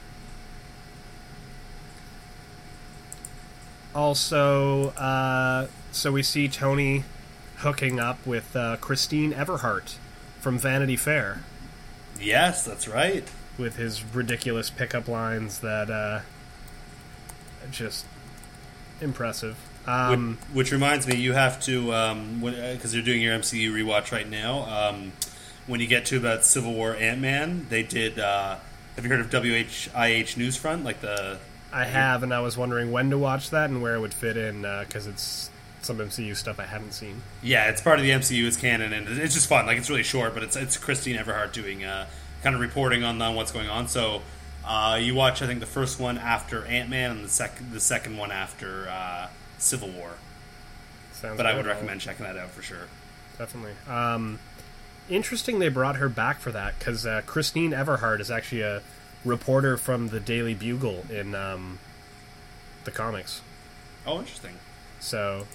[3.98, 7.04] also, uh, so we see Tony
[7.58, 9.96] hooking up with uh, Christine Everhart
[10.40, 11.42] from Vanity Fair
[12.20, 13.28] yes, that's right.
[13.58, 16.22] with his ridiculous pickup lines that uh,
[17.72, 18.06] just
[19.02, 19.58] impressive.
[19.88, 24.12] Um, which, which reminds me, you have to um, because you're doing your MCU rewatch
[24.12, 24.90] right now.
[24.90, 25.14] Um,
[25.66, 28.20] when you get to about Civil War Ant Man, they did.
[28.20, 28.58] Uh,
[28.96, 29.92] have you heard of WHIH
[30.36, 30.84] Newsfront?
[30.84, 31.40] Like the
[31.72, 34.38] I have, and I was wondering when to watch that and where it would fit
[34.38, 35.50] in because it's
[35.82, 37.22] some MCU stuff I haven't seen.
[37.42, 38.46] Yeah, it's part of the MCU.
[38.48, 39.66] It's canon, and it's just fun.
[39.66, 42.08] Like it's really short, but it's it's Christine Everhart doing uh,
[42.44, 43.88] kind of reporting on, on what's going on.
[43.88, 44.22] So
[44.66, 47.80] uh, you watch, I think, the first one after Ant Man, and the second the
[47.80, 49.28] second one after uh,
[49.58, 50.12] Civil War.
[51.14, 52.88] Sounds But I would recommend checking that out for sure.
[53.38, 53.74] definitely.
[53.90, 54.40] Um,
[55.10, 58.82] interesting they brought her back for that because uh, Christine Everhart is actually a
[59.28, 61.80] reporter from the Daily Bugle in um,
[62.84, 63.42] the comics.
[64.06, 64.56] Oh, interesting.
[65.00, 65.46] So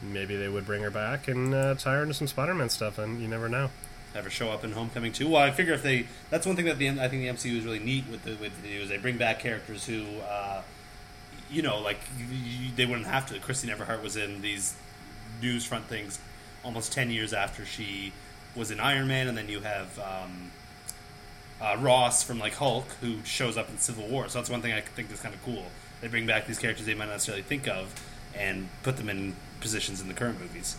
[0.00, 3.20] maybe they would bring her back and uh, tie her into some Spider-Man stuff, and
[3.20, 3.70] you never know.
[4.14, 5.28] Have her show up in Homecoming too.
[5.28, 7.64] Well, I figure if they that's one thing that the I think the MCU is
[7.64, 10.04] really neat with the with the, is they bring back characters who.
[10.28, 10.62] Uh,
[11.50, 13.38] you know, like you, you, they wouldn't have to.
[13.38, 14.74] Christine Everhart was in these
[15.40, 16.18] news front things
[16.64, 18.12] almost ten years after she
[18.54, 20.50] was in Iron Man, and then you have um,
[21.60, 24.28] uh, Ross from like Hulk who shows up in Civil War.
[24.28, 25.64] So that's one thing I think is kind of cool.
[26.00, 27.94] They bring back these characters they might not necessarily think of
[28.34, 30.76] and put them in positions in the current movies.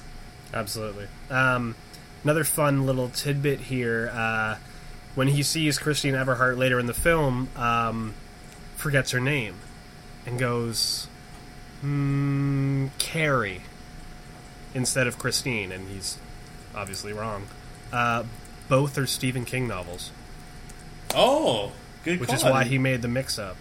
[0.53, 1.07] Absolutely.
[1.29, 1.75] Um,
[2.23, 4.09] another fun little tidbit here.
[4.13, 4.57] Uh,
[5.15, 8.13] when he sees Christine Everhart later in the film, um,
[8.75, 9.55] forgets her name
[10.25, 11.07] and goes,
[11.81, 13.63] hmm, Carrie
[14.73, 16.17] instead of Christine, and he's
[16.75, 17.47] obviously wrong.
[17.91, 18.23] Uh,
[18.67, 20.11] both are Stephen King novels,
[21.15, 21.71] Oh,
[22.03, 22.19] good.
[22.19, 22.35] which call.
[22.37, 23.57] is why he made the mix-up.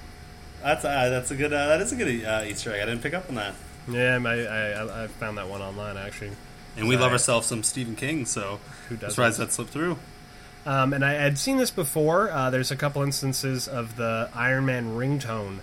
[0.62, 1.52] That's uh, that's a good.
[1.52, 2.82] Uh, that is a good uh, Easter egg.
[2.82, 3.54] I didn't pick up on that.
[3.88, 6.32] Yeah, I, I, I found that one online actually.
[6.76, 9.10] And we love ourselves some Stephen King, so Who doesn't?
[9.10, 9.98] surprised that slipped through.
[10.66, 12.30] Um, and I had seen this before.
[12.30, 15.60] Uh, there's a couple instances of the Iron Man ringtone.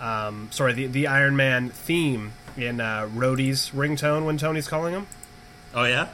[0.00, 5.06] Um, sorry, the the Iron Man theme in uh, Rhodey's ringtone when Tony's calling him.
[5.74, 6.08] Oh yeah.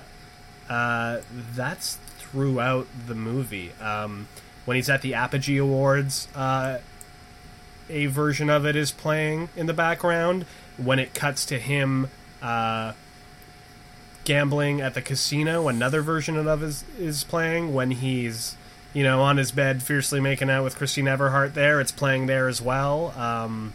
[0.68, 1.20] Uh,
[1.54, 3.72] that's throughout the movie.
[3.80, 4.28] Um,
[4.70, 6.78] when he's at the Apogee Awards, uh,
[7.88, 10.46] a version of it is playing in the background.
[10.76, 12.08] When it cuts to him
[12.40, 12.92] uh,
[14.22, 17.74] gambling at the casino, another version of it is, is playing.
[17.74, 18.56] When he's,
[18.94, 22.46] you know, on his bed fiercely making out with Christine Everhart there, it's playing there
[22.46, 23.12] as well.
[23.18, 23.72] Um,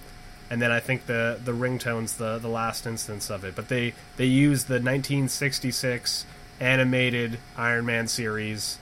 [0.49, 3.53] and then I think the the ringtone's the the last instance of it.
[3.53, 6.25] But they they use the 1966
[6.61, 8.79] animated Iron Man series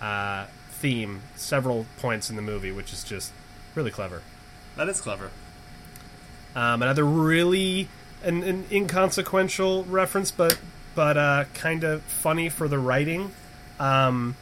[0.00, 0.46] uh,
[0.80, 3.32] theme several points in the movie, which is just
[3.74, 4.22] really clever.
[4.76, 5.30] That is clever.
[6.56, 7.88] Um, another really
[8.24, 10.58] an, an inconsequential reference, but
[10.94, 13.32] but uh, kind of funny for the writing.
[13.78, 14.36] Um,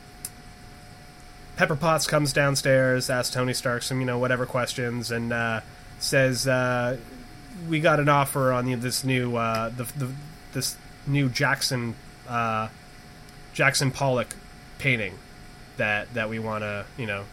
[1.56, 5.60] Pepper Potts comes downstairs, asks Tony Stark some you know whatever questions, and uh,
[5.98, 6.96] says, uh,
[7.68, 10.12] "We got an offer on the, this new uh, the, the
[10.52, 11.94] this new Jackson
[12.28, 12.68] uh,
[13.52, 14.34] Jackson Pollock
[14.78, 15.18] painting
[15.78, 17.24] that that we want to you know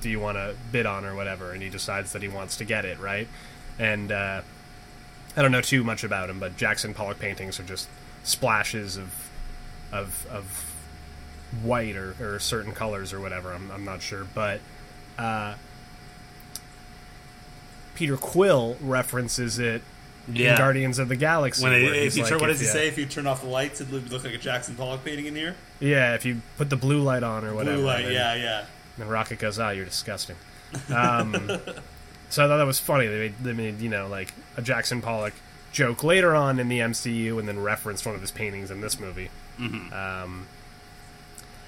[0.00, 2.64] do you want to bid on or whatever?" And he decides that he wants to
[2.64, 3.26] get it right,
[3.78, 4.42] and uh,
[5.36, 7.88] I don't know too much about him, but Jackson Pollock paintings are just
[8.22, 9.30] splashes of
[9.92, 10.70] of of
[11.62, 13.52] white or, or certain colors or whatever.
[13.52, 14.60] I'm, I'm not sure, but
[15.18, 15.54] uh,
[17.94, 19.82] Peter Quill references it
[20.28, 21.62] in Guardians of the Galaxy.
[21.62, 22.88] When it, if you like, turn, what does he you- say?
[22.88, 25.36] If you turn off the lights, it would look like a Jackson Pollock painting in
[25.36, 25.54] here.
[25.84, 27.76] Yeah, if you put the blue light on or whatever.
[27.76, 28.64] Blue light, then- yeah, yeah.
[28.98, 30.36] And Rocket goes, "Ah, you're disgusting."
[30.94, 31.34] Um,
[32.30, 33.06] so I thought that was funny.
[33.06, 35.34] They made, they made you know like a Jackson Pollock
[35.72, 38.98] joke later on in the MCU, and then referenced one of his paintings in this
[39.00, 39.30] movie.
[39.58, 40.46] Um,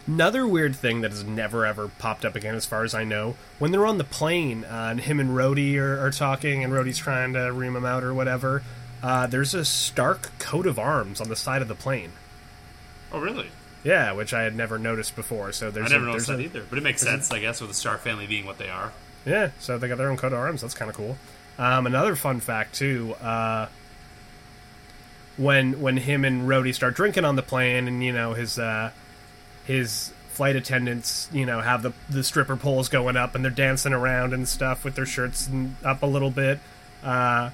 [0.07, 3.35] Another weird thing that has never ever popped up again, as far as I know,
[3.59, 6.99] when they're on the plane uh, and him and Rhodey are, are talking, and Rhodey's
[6.99, 8.63] trying to ream him out or whatever.
[9.03, 12.13] Uh, there's a Stark coat of arms on the side of the plane.
[13.11, 13.51] Oh, really?
[13.85, 15.53] Yeah, which I had never noticed before.
[15.53, 16.67] So there's I never a, noticed there's that a- either.
[16.69, 18.93] But it makes sense, I guess, with the Stark family being what they are.
[19.25, 20.61] Yeah, so they got their own coat of arms.
[20.63, 21.17] That's kind of cool.
[21.59, 23.15] Um, another fun fact too.
[23.15, 23.69] Uh,
[25.37, 28.91] when when him and Rhodey start drinking on the plane, and you know his uh,
[29.65, 33.93] his flight attendants, you know, have the the stripper poles going up, and they're dancing
[33.93, 35.49] around and stuff with their shirts
[35.85, 36.59] up a little bit.
[37.03, 37.51] Uh,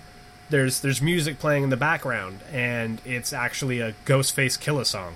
[0.50, 5.14] there's there's music playing in the background, and it's actually a Ghostface Killah song.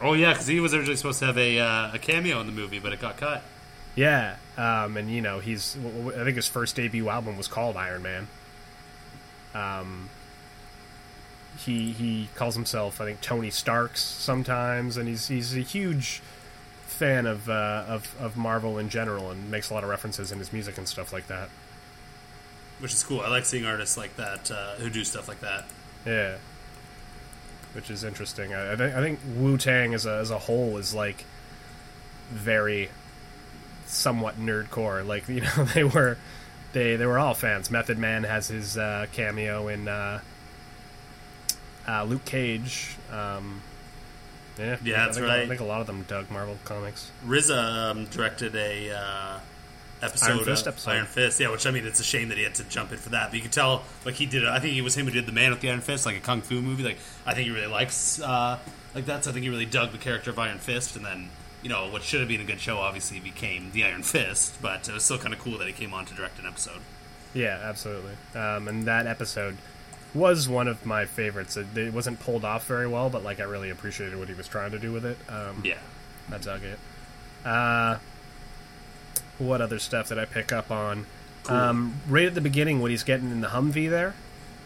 [0.00, 2.52] Oh, yeah, because he was originally supposed to have a, uh, a cameo in the
[2.52, 3.42] movie, but it got cut.
[3.94, 5.76] Yeah, um, and you know he's.
[5.76, 8.28] I think his first debut album was called Iron Man.
[9.54, 10.10] Um,
[11.58, 16.20] he he calls himself I think Tony Starks sometimes, and he's he's a huge
[16.82, 20.38] fan of uh, of of Marvel in general, and makes a lot of references in
[20.38, 21.48] his music and stuff like that.
[22.80, 23.20] Which is cool.
[23.20, 25.64] I like seeing artists like that uh, who do stuff like that.
[26.04, 26.36] Yeah,
[27.76, 28.54] which is interesting.
[28.54, 31.24] I, I think I think Wu Tang as a as a whole is like
[32.30, 32.88] very
[33.84, 35.06] somewhat nerdcore.
[35.06, 36.16] Like you know they were
[36.72, 37.70] they they were all fans.
[37.70, 40.20] Method Man has his uh, cameo in uh,
[41.86, 42.96] uh, Luke Cage.
[43.12, 43.60] Um,
[44.58, 45.40] yeah, Yeah, I that's think, right.
[45.42, 47.10] I think a lot of them dug Marvel comics.
[47.26, 49.38] RZA um, directed a uh,
[50.02, 50.90] episode Iron Fist of episode.
[50.90, 51.40] Iron Fist.
[51.40, 53.28] Yeah, which I mean, it's a shame that he had to jump in for that.
[53.30, 54.46] But you can tell, like he did.
[54.46, 56.20] I think it was him who did the Man with the Iron Fist, like a
[56.20, 56.82] kung fu movie.
[56.82, 58.58] Like I think he really likes uh,
[58.94, 59.24] like that.
[59.24, 61.30] So I think he really dug the character of Iron Fist, and then
[61.62, 64.60] you know what should have been a good show obviously became the Iron Fist.
[64.60, 66.80] But it was still kind of cool that he came on to direct an episode.
[67.34, 68.12] Yeah, absolutely.
[68.34, 69.56] Um, and that episode
[70.14, 71.56] was one of my favorites.
[71.58, 74.48] It, it wasn't pulled off very well, but like I really appreciated what he was
[74.48, 75.18] trying to do with it.
[75.28, 75.78] Um, Yeah.
[76.32, 76.78] I dug it.
[77.44, 77.98] Uh,
[79.38, 81.06] what other stuff did I pick up on?
[81.48, 84.14] Um, right at the beginning, when he's getting in the Humvee there,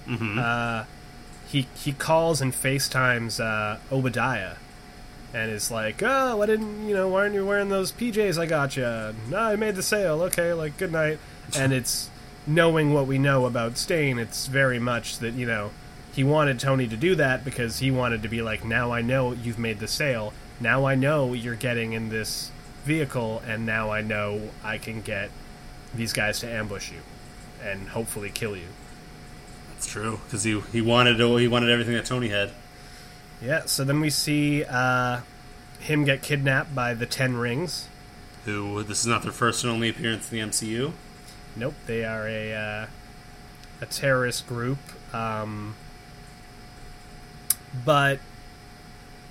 [0.08, 0.38] Mm-hmm.
[0.38, 0.84] uh,
[1.46, 4.54] he he calls and FaceTimes uh, Obadiah,
[5.34, 7.08] and is like, "Oh, why didn't you know?
[7.08, 9.14] Why aren't you wearing those PJs I got you?
[9.28, 10.22] No, I made the sale.
[10.22, 11.18] Okay, like good night."
[11.58, 12.08] And it's
[12.46, 15.72] knowing what we know about Stane, it's very much that you know
[16.12, 19.32] he wanted Tony to do that because he wanted to be like, "Now I know
[19.32, 20.32] you've made the sale.
[20.60, 22.50] Now I know you're getting in this
[22.84, 25.30] vehicle, and now I know I can get
[25.94, 27.00] these guys to ambush you
[27.62, 28.68] and hopefully kill you."
[29.74, 32.50] That's true because he he wanted he wanted everything that Tony had.
[33.42, 35.20] Yeah, so then we see uh,
[35.78, 37.88] him get kidnapped by the Ten Rings.
[38.44, 40.92] Who this is not their first and only appearance in the MCU.
[41.56, 42.86] Nope, they are a uh,
[43.80, 44.78] a terrorist group.
[45.14, 45.74] Um,
[47.84, 48.20] but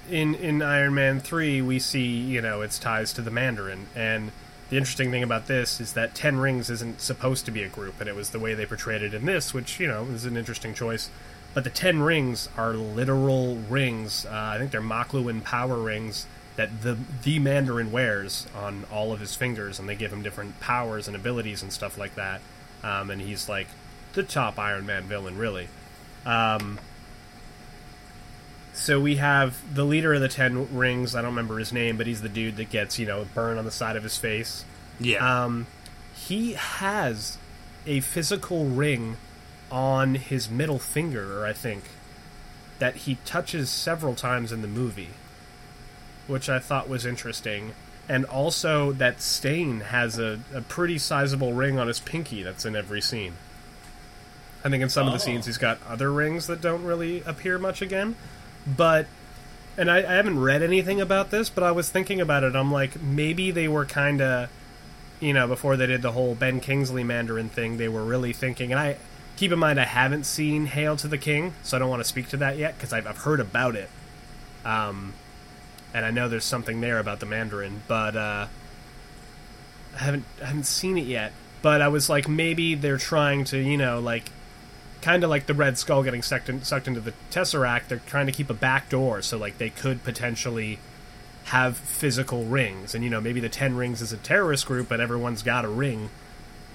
[0.09, 4.31] in in Iron Man three, we see you know its ties to the Mandarin, and
[4.69, 7.99] the interesting thing about this is that Ten Rings isn't supposed to be a group,
[7.99, 10.37] and it was the way they portrayed it in this, which you know is an
[10.37, 11.09] interesting choice.
[11.53, 14.25] But the Ten Rings are literal rings.
[14.25, 19.19] Uh, I think they're Makluan power rings that the the Mandarin wears on all of
[19.19, 22.41] his fingers, and they give him different powers and abilities and stuff like that.
[22.83, 23.67] Um, and he's like
[24.13, 25.69] the top Iron Man villain, really.
[26.25, 26.79] Um,
[28.79, 31.15] so we have the leader of the Ten Rings.
[31.15, 33.65] I don't remember his name, but he's the dude that gets you know burn on
[33.65, 34.65] the side of his face.
[34.99, 35.43] Yeah.
[35.45, 35.67] Um,
[36.15, 37.37] he has
[37.85, 39.17] a physical ring
[39.71, 41.83] on his middle finger, I think,
[42.79, 45.09] that he touches several times in the movie,
[46.27, 47.73] which I thought was interesting.
[48.07, 52.75] And also that Stane has a, a pretty sizable ring on his pinky that's in
[52.75, 53.33] every scene.
[54.65, 55.23] I think in some of the Oh.
[55.23, 58.15] scenes he's got other rings that don't really appear much again.
[58.75, 59.07] But
[59.77, 62.53] and I, I haven't read anything about this, but I was thinking about it.
[62.53, 64.49] I'm like, maybe they were kind of,
[65.21, 68.71] you know, before they did the whole Ben Kingsley Mandarin thing, they were really thinking.
[68.71, 68.97] And I
[69.37, 72.07] keep in mind, I haven't seen Hail to the King, so I don't want to
[72.09, 73.89] speak to that yet because I've, I've heard about it.
[74.65, 75.13] Um,
[75.93, 78.47] and I know there's something there about the Mandarin, but uh,
[79.95, 81.31] I haven't I haven't seen it yet.
[81.61, 84.29] But I was like, maybe they're trying to, you know, like
[85.01, 87.87] kind of like the Red Skull getting sucked, in, sucked into the Tesseract.
[87.87, 90.79] They're trying to keep a back door so like they could potentially
[91.45, 94.99] have physical rings, and you know maybe the Ten Rings is a terrorist group, but
[94.99, 96.09] everyone's got a ring.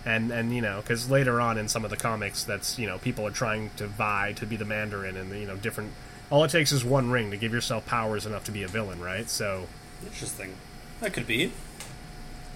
[0.07, 2.99] And, and you know because later on in some of the comics that's you know
[2.99, 5.93] people are trying to vie to be the Mandarin and you know different
[6.29, 9.01] all it takes is one ring to give yourself powers enough to be a villain
[9.01, 9.67] right so
[10.05, 10.55] Interesting.
[11.01, 11.53] That could be.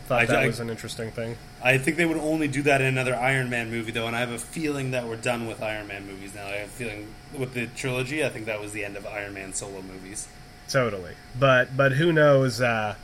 [0.09, 2.81] Thought I- that I- was an interesting thing I think they would only do that
[2.81, 5.63] in another Iron Man movie, though, and I have a feeling that we're done with
[5.63, 6.47] Iron Man movies now.
[6.47, 9.35] I have a feeling with the trilogy, I think that was the end of Iron
[9.35, 10.29] Man solo movies.
[10.69, 12.61] Totally, but but who knows?
[12.61, 12.95] Uh,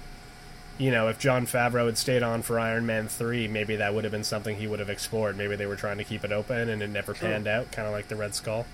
[0.79, 4.03] you know, if Jon Favreau had stayed on for Iron Man 3, maybe that would
[4.05, 5.37] have been something he would have explored.
[5.37, 7.29] Maybe they were trying to keep it open and it never True.
[7.29, 8.67] panned out, kind of like the Red Skull.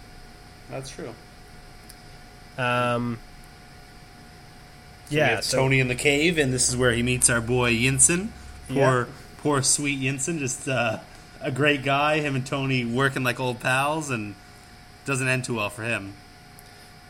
[0.70, 1.14] That's true.
[2.58, 3.18] Um,
[5.10, 8.28] yeah, so- Tony in the cave, and this is where he meets our boy Yinsen.
[8.68, 9.04] Poor, Yeah.
[9.38, 10.98] poor sweet Yinsen, just uh,
[11.40, 12.20] a great guy.
[12.20, 14.34] Him and Tony working like old pals, and
[15.04, 16.14] doesn't end too well for him.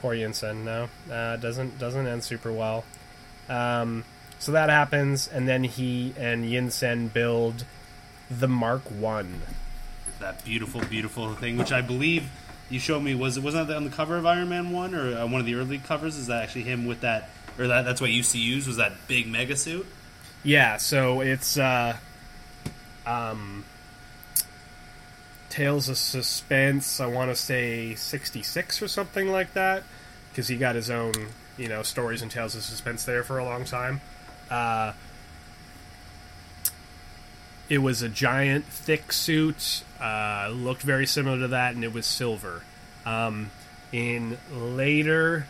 [0.00, 2.84] Poor Yinsen, no, uh, doesn't doesn't end super well.
[3.48, 4.04] Um,
[4.38, 7.64] so that happens, and then he and Yinsen build
[8.30, 9.42] the Mark One.
[10.20, 12.30] That beautiful, beautiful thing, which I believe
[12.70, 15.14] you showed me was it wasn't that on the cover of Iron Man one or
[15.18, 16.16] uh, one of the early covers?
[16.16, 17.28] Is that actually him with that,
[17.60, 19.86] or that that's what used to use was that big mega suit?
[20.42, 21.96] Yeah, so it's uh,
[23.06, 23.64] um,
[25.50, 26.98] Tales of Suspense.
[26.98, 29.82] I want to say sixty six or something like that,
[30.30, 31.12] because he got his own
[31.58, 34.00] you know stories and Tales of Suspense there for a long time.
[34.50, 34.94] Uh,
[37.68, 39.84] it was a giant, thick suit.
[40.00, 42.62] Uh, looked very similar to that, and it was silver.
[43.04, 43.50] Um,
[43.92, 45.46] in later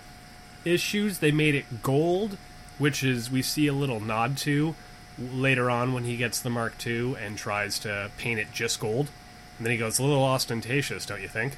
[0.65, 2.37] issues, they made it gold,
[2.79, 4.75] which is we see a little nod to
[5.19, 9.09] later on when he gets the Mark II and tries to paint it just gold.
[9.59, 11.57] And then he goes a little ostentatious, don't you think?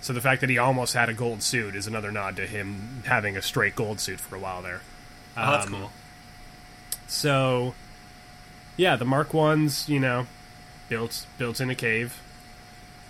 [0.00, 3.02] So the fact that he almost had a gold suit is another nod to him
[3.06, 4.80] having a straight gold suit for a while there.
[5.36, 5.92] Oh, that's Um, cool.
[7.06, 7.74] So,
[8.76, 10.26] yeah, the Mark Ones, you know,
[10.88, 12.20] built built in a cave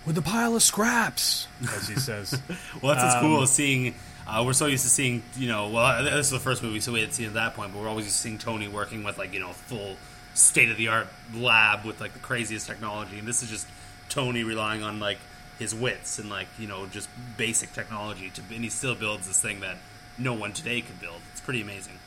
[0.05, 2.31] with a pile of scraps, as he says.
[2.81, 3.47] Well, that's what's um, cool.
[3.47, 3.95] Seeing
[4.27, 6.91] uh, we're so used to seeing, you know, well, this is the first movie, so
[6.91, 9.17] we had seen at that point, but we're always used to seeing Tony working with
[9.17, 9.97] like you know full
[10.33, 13.67] state of the art lab with like the craziest technology, and this is just
[14.09, 15.19] Tony relying on like
[15.59, 19.41] his wits and like you know just basic technology to, and he still builds this
[19.41, 19.77] thing that
[20.17, 21.21] no one today could build.
[21.31, 21.99] It's pretty amazing.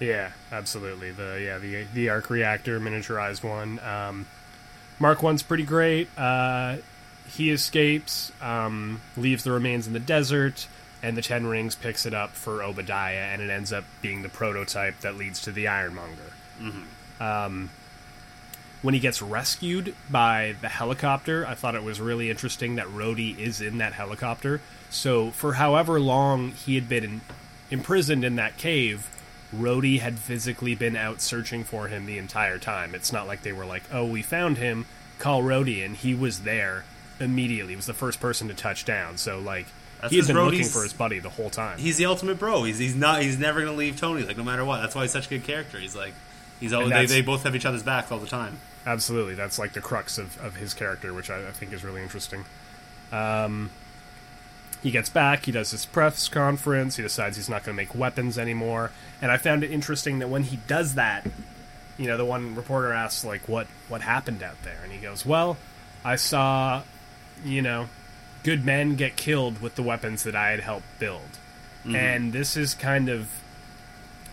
[0.00, 1.10] Yeah, absolutely.
[1.10, 3.80] The yeah the the arc reactor miniaturized one.
[3.80, 4.26] Um,
[4.98, 6.08] Mark One's pretty great.
[6.16, 6.76] Uh,
[7.28, 10.68] he escapes, um, leaves the remains in the desert,
[11.02, 14.28] and the Ten Rings picks it up for Obadiah, and it ends up being the
[14.28, 16.32] prototype that leads to the Ironmonger.
[17.20, 17.70] Um,
[18.82, 23.38] when he gets rescued by the helicopter, I thought it was really interesting that Rhodey
[23.38, 24.60] is in that helicopter.
[24.90, 27.20] So for however long he had been in,
[27.70, 29.08] imprisoned in that cave,
[29.54, 32.94] Rhodey had physically been out searching for him the entire time.
[32.94, 34.86] It's not like they were like, "Oh, we found him.
[35.18, 36.84] Call Rhodey," and he was there
[37.18, 37.72] immediately.
[37.72, 39.16] He was the first person to touch down.
[39.16, 39.66] So like
[40.00, 41.78] That's he had 'cause been looking for his buddy the whole time.
[41.78, 42.64] He's the ultimate bro.
[42.64, 44.80] He's he's not he's never gonna leave Tony like no matter what.
[44.82, 45.78] That's why he's such a good character.
[45.78, 46.14] He's like
[46.60, 48.58] he's always they, they both have each other's backs all the time.
[48.84, 52.02] Absolutely, that's like the crux of, of his character, which I, I think is really
[52.02, 52.44] interesting.
[53.10, 53.70] Um,
[54.82, 57.94] he gets back, he does his press conference, he decides he's not going to make
[57.94, 61.26] weapons anymore, and I found it interesting that when he does that,
[61.98, 65.24] you know, the one reporter asks like, "What what happened out there?" and he goes,
[65.26, 65.56] "Well,
[66.04, 66.82] I saw,
[67.44, 67.88] you know,
[68.46, 71.38] good men get killed with the weapons that I had helped build,"
[71.82, 71.96] mm-hmm.
[71.96, 73.28] and this is kind of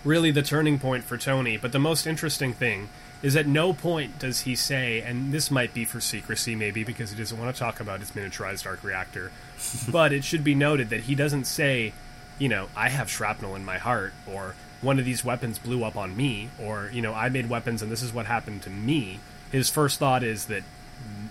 [0.06, 1.58] really the turning point for Tony.
[1.58, 2.90] But the most interesting thing
[3.24, 7.10] is at no point does he say, and this might be for secrecy, maybe because
[7.12, 9.32] he doesn't want to talk about his miniaturized arc reactor,
[9.92, 11.94] but it should be noted that he doesn't say,
[12.38, 15.96] you know, I have shrapnel in my heart, or one of these weapons blew up
[15.96, 19.22] on me, or, you know, I made weapons and this is what happened to me.
[19.52, 20.64] His first thought is that,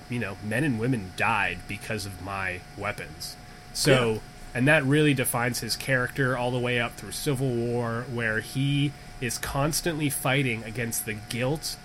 [0.08, 3.36] you know, men and women died because of my weapons.
[3.72, 4.12] So.
[4.12, 4.18] Yeah.
[4.54, 8.92] And that really defines his character all the way up through Civil War, where he
[9.18, 11.76] is constantly fighting against the guilt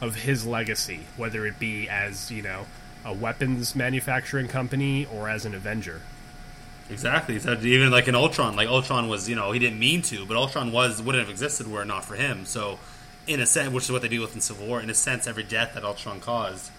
[0.00, 2.66] of his legacy, whether it be as, you know,
[3.04, 6.00] a weapons manufacturing company or as an Avenger.
[6.90, 7.38] Exactly.
[7.38, 10.36] So even like in Ultron, like Ultron was, you know, he didn't mean to, but
[10.36, 12.44] Ultron was wouldn't have existed were it not for him.
[12.44, 12.78] So,
[13.26, 15.26] in a sense, which is what they deal with in Civil War, in a sense,
[15.26, 16.70] every death that Ultron caused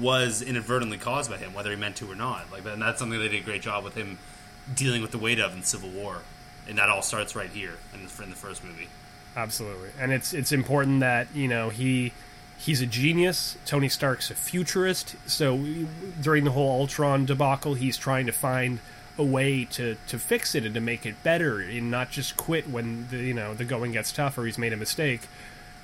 [0.00, 2.50] was inadvertently caused by him, whether he meant to or not.
[2.50, 4.18] Like, and that's something they did a great job with him
[4.74, 6.22] dealing with the weight of in Civil War,
[6.68, 8.88] and that all starts right here in the, in the first movie.
[9.36, 9.90] Absolutely.
[10.00, 12.12] And it's it's important that, you know, he
[12.56, 13.56] he's a genius.
[13.66, 15.16] Tony Stark's a futurist.
[15.26, 15.58] So
[16.20, 18.78] during the whole Ultron debacle, he's trying to find
[19.18, 22.68] a way to, to fix it and to make it better and not just quit
[22.68, 25.22] when the you know the going gets tough or he's made a mistake.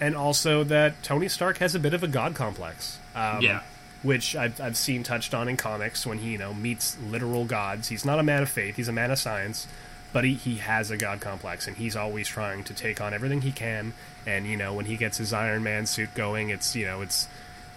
[0.01, 2.99] And also that Tony Stark has a bit of a god complex.
[3.15, 3.63] Um, Yeah.
[4.03, 7.89] Which I've, I've seen touched on in comics when he, you know, meets literal gods.
[7.89, 9.67] He's not a man of faith, he's a man of science
[10.13, 13.43] but he, he has a god complex and he's always trying to take on everything
[13.43, 13.93] he can
[14.27, 17.29] and you know when he gets his iron man suit going it's you know it's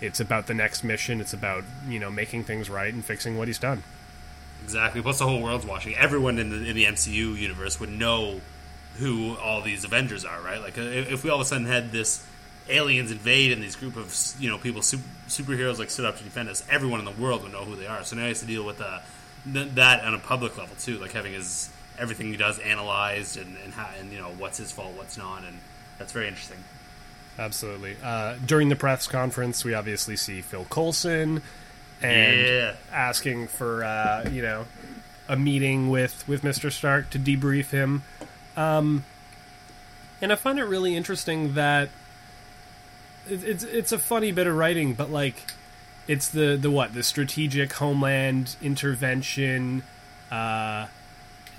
[0.02, 3.48] it's about the next mission it's about you know making things right and fixing what
[3.48, 3.84] he's done
[4.64, 5.02] Exactly.
[5.02, 5.96] Plus, the whole world's watching.
[5.96, 8.42] Everyone in the in the MCU universe would know
[8.98, 10.62] who all these Avengers are, right?
[10.62, 12.26] Like, if we all of a sudden had this
[12.70, 16.24] aliens invade and these group of you know people super, superheroes like stood up to
[16.24, 18.04] defend us, everyone in the world would know who they are.
[18.04, 19.00] So now he has to deal with uh,
[19.52, 23.56] th- that on a public level too, like having his everything he does analyzed and
[23.64, 25.58] and, how, and you know what's his fault, what's not, and
[26.00, 26.58] that's very interesting.
[27.38, 27.96] Absolutely.
[28.04, 31.42] Uh, during the press conference, we obviously see Phil Coulson
[32.02, 32.74] and Yeah.
[32.92, 34.66] asking for uh, you know
[35.28, 36.72] a meeting with with Mr.
[36.72, 38.04] Stark to debrief him.
[38.56, 39.04] Um,
[40.22, 41.90] and I find it really interesting that
[43.30, 45.52] it, it's it's a funny bit of writing, but like
[46.08, 49.84] it's the the what the strategic homeland intervention.
[50.32, 50.88] Uh,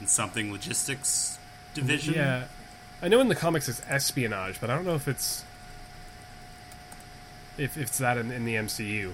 [0.00, 1.38] In something logistics
[1.74, 2.44] division, yeah,
[3.02, 5.44] I know in the comics it's espionage, but I don't know if it's
[7.56, 9.12] if, if it's that in, in the MCU.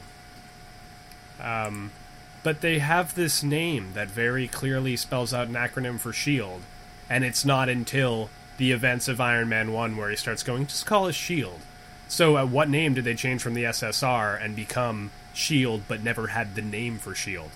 [1.41, 1.91] Um,
[2.43, 6.63] but they have this name that very clearly spells out an acronym for Shield,
[7.09, 10.87] and it's not until the events of Iron Man One where he starts going, just
[10.87, 11.61] call us Shield.
[12.11, 16.27] So, at what name did they change from the SSR and become Shield, but never
[16.27, 17.51] had the name for Shield?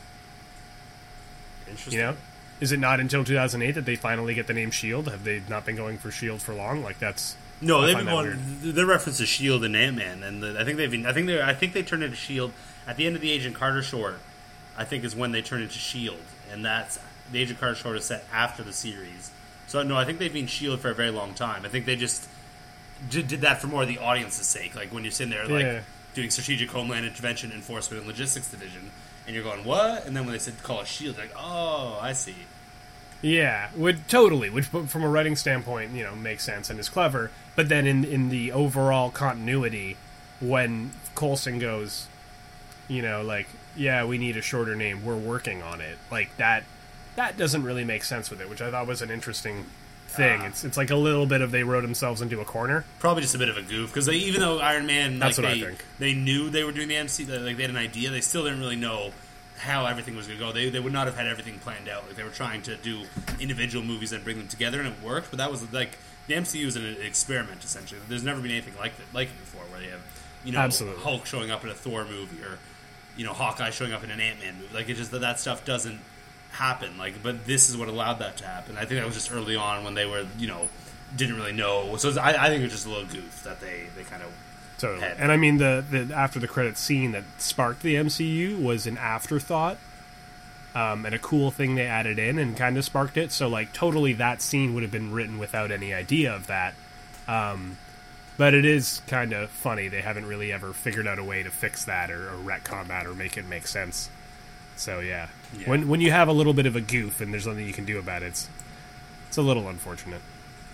[1.69, 1.99] interesting.
[1.99, 2.17] You know,
[2.61, 5.09] is it not until 2008 that they finally get the name Shield?
[5.09, 6.83] Have they not been going for Shield for long?
[6.83, 8.39] Like that's No, I they've been going.
[8.63, 11.05] Their reference to Shield and Ant Man, and the, I think they've been.
[11.05, 11.43] I think they.
[11.43, 12.53] I think they turned into Shield
[12.87, 14.19] at the end of the Agent Carter short.
[14.77, 16.19] I think is when they turned into Shield,
[16.53, 16.99] and that's
[17.31, 19.31] the Agent Carter short is set after the series.
[19.67, 21.65] So no, I think they've been Shield for a very long time.
[21.65, 22.29] I think they just
[23.11, 24.75] did, did that for more of the audience's sake.
[24.75, 25.81] Like when you're sitting there, like Yeah.
[26.15, 28.91] doing strategic homeland intervention, enforcement, and logistics division,
[29.27, 30.07] and you're going what?
[30.07, 32.37] And then when they said call it Shield, like oh, I see.
[33.23, 37.31] yeah, would totally, which from a writing standpoint, you know, makes sense and is clever.
[37.57, 39.97] But then in in the overall continuity,
[40.41, 42.07] when Coulson goes,
[42.89, 45.05] you know, like yeah, we need a shorter name.
[45.05, 45.99] We're working on it.
[46.11, 46.63] Like that,
[47.17, 49.67] that doesn't really make sense with it, which I thought was an interesting
[50.15, 50.43] thing.
[50.43, 52.85] It's it's like a little bit of they wrote themselves into a corner.
[52.99, 55.45] Probably just a bit of a goof because they, even though Iron Man, That's like
[55.45, 55.85] what I they, think.
[55.99, 58.61] they knew they were doing the MC, like they had an idea, they still didn't
[58.61, 59.13] really know
[59.59, 60.53] how everything was going to go.
[60.53, 62.07] They, they would not have had everything planned out.
[62.07, 63.03] Like they were trying to do
[63.41, 65.31] individual movies and bring them together, and it worked.
[65.31, 68.01] But that was like the MCU is an experiment essentially.
[68.09, 70.01] There's never been anything like it, like it before, where they have
[70.45, 71.03] you know Absolutely.
[71.03, 72.59] Hulk showing up in a Thor movie or
[73.17, 74.75] you know Hawkeye showing up in an Ant Man movie.
[74.75, 76.01] Like it just that that stuff doesn't
[76.55, 76.97] happen.
[76.97, 78.77] Like, but this is what allowed that to happen.
[78.77, 80.69] I think that was just early on when they were you know
[81.17, 81.97] didn't really know.
[81.97, 84.31] So I, I think it was just a little goof that they they kind of
[84.79, 85.01] Totally.
[85.01, 85.17] Head.
[85.19, 88.99] And I mean the, the after the credit scene that sparked the MCU was an
[88.99, 89.79] afterthought.
[90.75, 93.31] Um, and a cool thing they added in and kind of sparked it.
[93.31, 96.75] So like totally that scene would have been written without any idea of that.
[97.29, 97.79] Um,
[98.37, 99.87] but it is kind of funny.
[99.87, 103.07] They haven't really ever figured out a way to fix that or, or retcon that
[103.07, 104.11] or make it make sense.
[104.77, 105.29] So yeah.
[105.53, 105.69] Yeah.
[105.69, 107.85] When when you have a little bit of a goof and there's nothing you can
[107.85, 108.49] do about it, it's
[109.29, 110.23] it's a little unfortunate.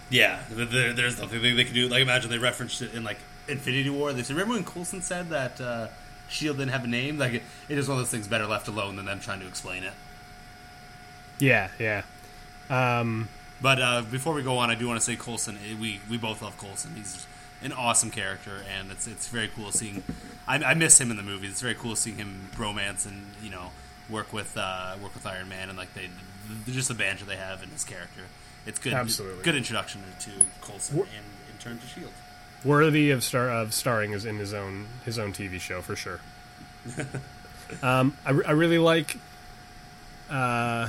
[0.09, 1.89] Yeah, there, there's nothing they, they could do.
[1.89, 4.13] Like, imagine they referenced it in like Infinity War.
[4.13, 5.89] They said, "Remember when Coulson said that uh,
[6.27, 7.19] Shield didn't have a name?
[7.19, 9.47] Like, it, it is one of those things better left alone than them trying to
[9.47, 9.95] explain it."
[11.39, 12.03] Yeah, yeah.
[12.69, 13.29] Um,
[13.61, 15.59] But uh, before we go on, I do want to say Coulson.
[15.59, 16.95] eh, We we both love Coulson.
[16.97, 17.27] He's
[17.63, 20.03] an awesome character, and it's it's very cool seeing.
[20.49, 21.51] I, I miss him in the movies.
[21.53, 23.73] It's very cool seeing him bromance and you know
[24.11, 26.09] work with uh, work with Iron Man and like they
[26.65, 28.23] th- just the banter they have in his character.
[28.67, 28.93] It's good.
[28.93, 29.43] Absolutely.
[29.43, 30.31] good introduction to
[30.61, 32.13] Coulson and in turn to Shield.
[32.65, 36.21] worthy of star of starring as in his own his own TV show for sure.
[37.83, 39.19] um, I, I really like
[40.31, 40.89] uh,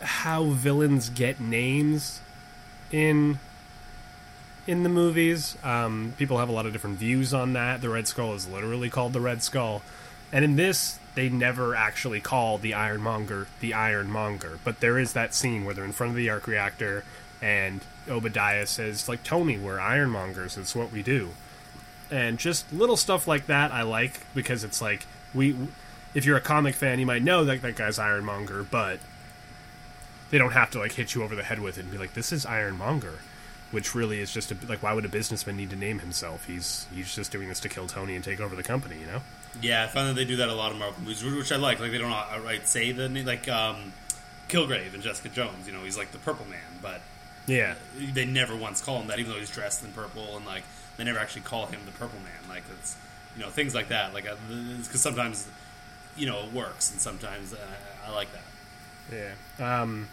[0.00, 2.20] how villains get names
[2.90, 3.38] in
[4.66, 5.56] in the movies.
[5.62, 7.80] Um, people have a lot of different views on that.
[7.80, 9.82] The Red Skull is literally called the Red Skull,
[10.32, 14.58] and in this, they never actually call the Ironmonger the Ironmonger.
[14.64, 17.04] But there is that scene where they're in front of the arc reactor,
[17.40, 20.56] and Obadiah says, "Like Tony, we're Ironmongers.
[20.56, 21.30] It's what we do."
[22.10, 25.56] And just little stuff like that, I like because it's like we.
[26.14, 29.00] If you're a comic fan, you might know that that guy's Ironmonger, but
[30.30, 32.14] they don't have to like hit you over the head with it and be like,
[32.14, 33.18] "This is Ironmonger,"
[33.70, 36.46] which really is just a, like, why would a businessman need to name himself?
[36.46, 39.22] He's he's just doing this to kill Tony and take over the company, you know?
[39.60, 41.78] Yeah, I find that they do that a lot of Marvel movies, which I like.
[41.78, 43.92] Like they don't outright say the name, like um,
[44.48, 45.66] Kilgrave and Jessica Jones.
[45.66, 47.00] You know, he's like the Purple Man, but
[47.46, 50.62] Yeah, they never once call him that, even though he's dressed in purple, and like
[50.96, 52.48] they never actually call him the Purple Man.
[52.48, 52.96] Like it's
[53.36, 54.14] you know things like that.
[54.14, 55.46] Like because sometimes
[56.16, 57.58] you know it works, and sometimes uh,
[58.06, 58.42] I like that.
[59.58, 59.82] yeah.
[59.82, 60.08] Um,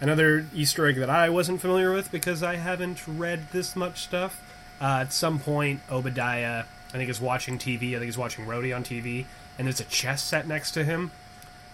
[0.00, 4.40] another Easter egg that I wasn't familiar with because I haven't read this much stuff.
[4.80, 6.64] Uh, at some point, Obadiah,
[6.94, 7.90] I think, is watching TV.
[7.90, 9.24] I think he's watching Rhodey on TV,
[9.58, 11.10] and there's a chess set next to him.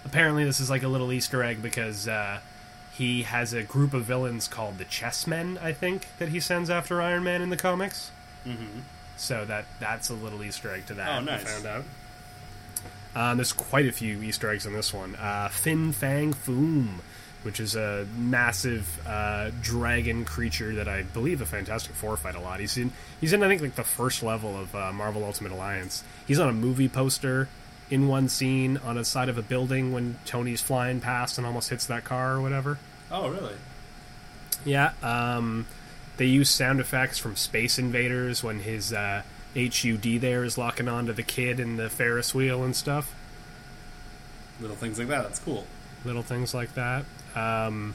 [0.05, 2.41] Apparently, this is like a little Easter egg because uh,
[2.95, 7.03] he has a group of villains called the Chessmen, I think, that he sends after
[7.03, 8.11] Iron Man in the comics.
[8.47, 8.81] Mm-hmm.
[9.19, 11.19] So that that's a little Easter egg to that.
[11.19, 11.43] Oh, nice.
[11.43, 11.85] I found out.
[13.15, 15.17] Um, there's quite a few Easter eggs in this one.
[15.17, 17.01] Uh, Fin Fang Foom,
[17.43, 22.41] which is a massive uh, dragon creature that I believe the Fantastic Four fight a
[22.41, 22.61] lot.
[22.61, 26.05] He's in he's in I think like the first level of uh, Marvel Ultimate Alliance.
[26.27, 27.49] He's on a movie poster
[27.91, 31.71] in one scene on a side of a building when Tony's flying past and almost
[31.71, 32.79] hits that car or whatever.
[33.11, 33.55] Oh, really?
[34.65, 35.67] Yeah, um,
[36.17, 39.23] they use sound effects from Space Invaders when his uh,
[39.57, 43.15] HUD there is locking onto the kid in the Ferris wheel and stuff.
[44.61, 45.23] Little things like that.
[45.23, 45.67] That's cool.
[46.05, 47.05] Little things like that.
[47.35, 47.95] Um,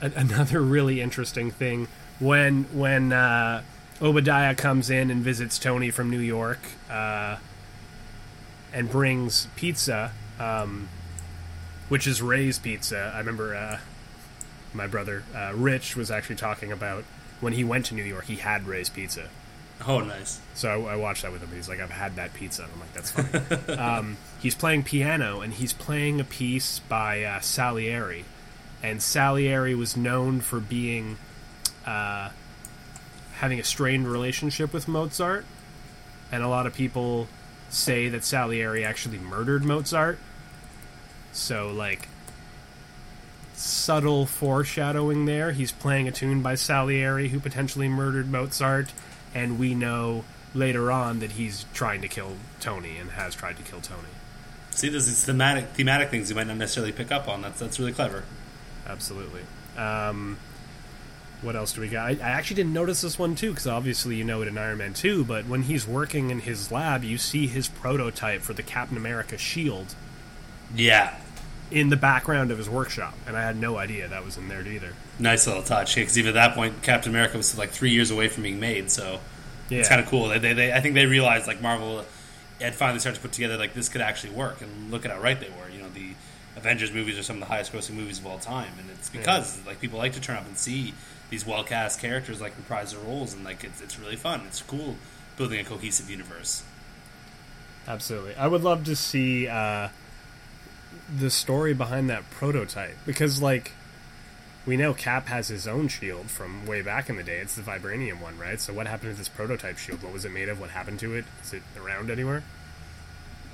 [0.00, 1.88] a- another really interesting thing
[2.18, 3.62] when when uh,
[4.00, 7.36] Obadiah comes in and visits Tony from New York uh,
[8.72, 10.88] and brings pizza, um,
[11.88, 13.12] which is Ray's pizza.
[13.14, 13.78] I remember uh,
[14.72, 17.04] my brother uh, Rich was actually talking about
[17.40, 19.28] when he went to New York, he had Ray's pizza.
[19.86, 20.40] Oh, nice.
[20.54, 21.50] So I, I watched that with him.
[21.54, 25.40] He's like, "I've had that pizza." And I'm like, "That's funny." um, he's playing piano,
[25.40, 28.24] and he's playing a piece by uh, Salieri,
[28.82, 31.16] and Salieri was known for being
[31.86, 32.30] uh,
[33.34, 35.44] having a strained relationship with Mozart,
[36.32, 37.28] and a lot of people
[37.68, 40.18] say that Salieri actually murdered Mozart.
[41.32, 42.08] So, like,
[43.54, 45.52] subtle foreshadowing there.
[45.52, 48.92] He's playing a tune by Salieri, who potentially murdered Mozart,
[49.34, 50.24] and we know
[50.54, 54.08] later on that he's trying to kill Tony and has tried to kill Tony.
[54.80, 57.42] See, there's these thematic thematic things you might not necessarily pick up on.
[57.42, 58.24] That's that's really clever.
[58.86, 59.42] Absolutely.
[59.76, 60.38] Um,
[61.42, 62.06] what else do we got?
[62.06, 64.78] I, I actually didn't notice this one too, because obviously you know it in Iron
[64.78, 68.62] Man 2, but when he's working in his lab, you see his prototype for the
[68.62, 69.94] Captain America shield
[70.74, 71.14] Yeah,
[71.70, 74.66] in the background of his workshop, and I had no idea that was in there
[74.66, 74.92] either.
[75.18, 75.94] nice little touch.
[75.94, 78.90] Because even at that point, Captain America was like three years away from being made.
[78.90, 79.20] So
[79.70, 79.78] Yeah.
[79.78, 80.28] it's kind of cool.
[80.28, 82.04] They, they, they, I think they realized like Marvel
[82.64, 85.20] had finally started to put together like this could actually work, and look at how
[85.20, 85.68] right they were.
[85.68, 86.14] You know, the
[86.56, 89.64] Avengers movies are some of the highest grossing movies of all time, and it's because
[89.66, 90.94] like people like to turn up and see
[91.30, 94.42] these well cast characters like reprise their roles, and like it's it's really fun.
[94.46, 94.96] It's cool
[95.36, 96.62] building a cohesive universe.
[97.88, 98.34] Absolutely.
[98.34, 99.88] I would love to see uh,
[101.18, 103.72] the story behind that prototype because, like,
[104.66, 107.38] we know Cap has his own shield from way back in the day.
[107.38, 108.60] It's the vibranium one, right?
[108.60, 110.02] So, what happened to this prototype shield?
[110.02, 110.60] What was it made of?
[110.60, 111.24] What happened to it?
[111.42, 112.42] Is it around anywhere?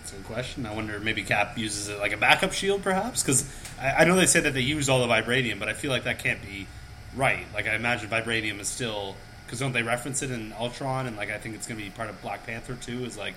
[0.00, 0.66] That's a good question.
[0.66, 3.22] I wonder maybe Cap uses it like a backup shield, perhaps?
[3.22, 5.90] Because I, I know they said that they use all the vibranium, but I feel
[5.90, 6.66] like that can't be
[7.14, 7.46] right.
[7.54, 11.30] Like I imagine vibranium is still because don't they reference it in Ultron and like
[11.30, 13.04] I think it's going to be part of Black Panther too?
[13.04, 13.34] Is like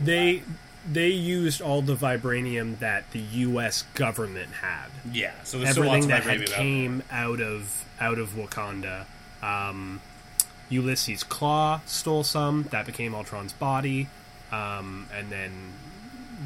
[0.00, 0.42] They
[0.90, 3.82] they used all the vibranium that the U.S.
[3.94, 4.86] government had.
[5.12, 5.32] yeah.
[5.44, 9.04] So there's everything that had came out of out of Wakanda.
[9.42, 10.00] Um,
[10.68, 12.64] Ulysses Klaue stole some.
[12.70, 14.08] That became Ultron's body,
[14.52, 15.50] um, and then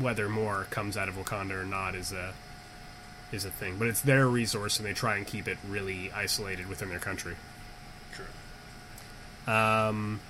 [0.01, 2.33] whether more comes out of Wakanda or not is a
[3.33, 3.77] is a thing.
[3.79, 7.37] But it's their resource, and they try and keep it really isolated within their country.
[8.13, 9.53] True.
[9.53, 10.21] Um,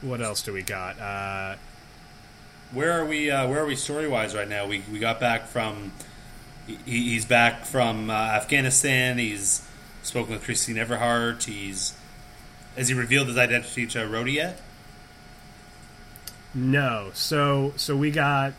[0.00, 0.98] what else do we got?
[0.98, 1.56] Uh,
[2.72, 3.30] Where are we?
[3.30, 4.66] Uh, where are we story wise right now?
[4.66, 5.92] We we got back from.
[6.66, 9.18] He, he's back from uh, Afghanistan.
[9.18, 9.66] He's
[10.02, 11.44] spoken with Christine Everhart.
[11.44, 11.94] He's
[12.76, 14.60] has he revealed his identity to Rhodey yet?
[16.54, 17.10] No.
[17.14, 18.54] So so we got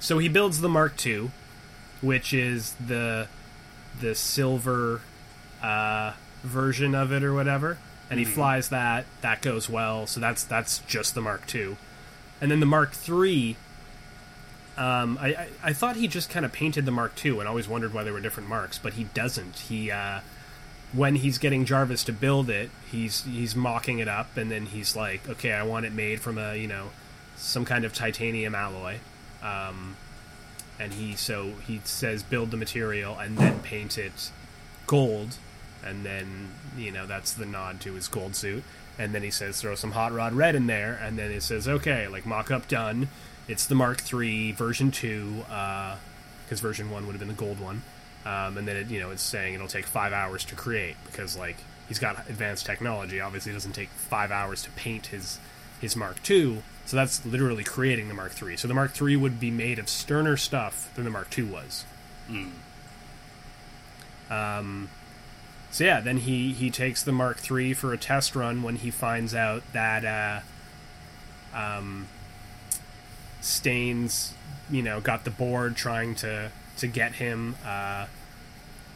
[0.00, 1.30] so he builds the Mark II,
[2.00, 3.28] which is the
[4.00, 5.00] the silver
[5.62, 7.78] uh, version of it or whatever,
[8.10, 9.06] and he flies that.
[9.22, 10.06] That goes well.
[10.06, 11.76] So that's that's just the Mark II,
[12.44, 13.56] and then the Mark III.
[14.76, 17.66] Um, I, I I thought he just kind of painted the Mark II, and always
[17.66, 19.60] wondered why there were different marks, but he doesn't.
[19.60, 20.20] He uh,
[20.92, 24.94] when he's getting Jarvis to build it, he's he's mocking it up, and then he's
[24.94, 26.90] like, "Okay, I want it made from a you know
[27.34, 28.96] some kind of titanium alloy,"
[29.42, 29.96] um,
[30.78, 34.30] and he so he says build the material and then paint it
[34.86, 35.38] gold,
[35.82, 38.64] and then you know that's the nod to his gold suit,
[38.98, 41.68] and then he says throw some hot rod red in there, and then it says
[41.68, 43.08] okay, like mock up done.
[43.46, 45.44] It's the Mark III version two,
[46.44, 47.82] because version one would have been the gold one
[48.26, 51.36] um, and then it, you know it's saying it'll take five hours to create because
[51.36, 51.56] like
[51.88, 53.20] he's got advanced technology.
[53.20, 55.38] Obviously, it doesn't take five hours to paint his
[55.80, 56.62] his Mark II.
[56.86, 58.56] So that's literally creating the Mark III.
[58.56, 61.84] So the Mark III would be made of sterner stuff than the Mark II was.
[64.30, 64.88] Um,
[65.74, 68.92] so yeah, then he he takes the Mark III for a test run when he
[68.92, 70.04] finds out that
[71.52, 72.06] uh, um,
[73.40, 74.34] Stane's,
[74.70, 78.06] you know, got the board trying to to get him uh,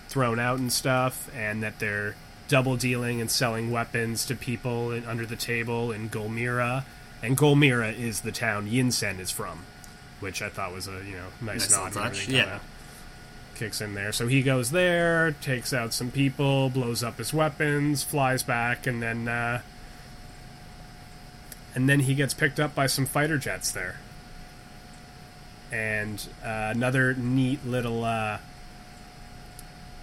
[0.08, 2.14] thrown out and stuff, and that they're
[2.46, 6.84] double dealing and selling weapons to people in, under the table in Gulmira.
[7.24, 9.64] And Gulmira is the town Yinsen is from,
[10.20, 11.92] which I thought was a you know nice, Nice nod.
[11.92, 12.60] touch, yeah.
[13.58, 18.04] Kicks in there, so he goes there, takes out some people, blows up his weapons,
[18.04, 19.62] flies back, and then uh,
[21.74, 23.96] and then he gets picked up by some fighter jets there.
[25.72, 28.38] And uh, another neat little uh,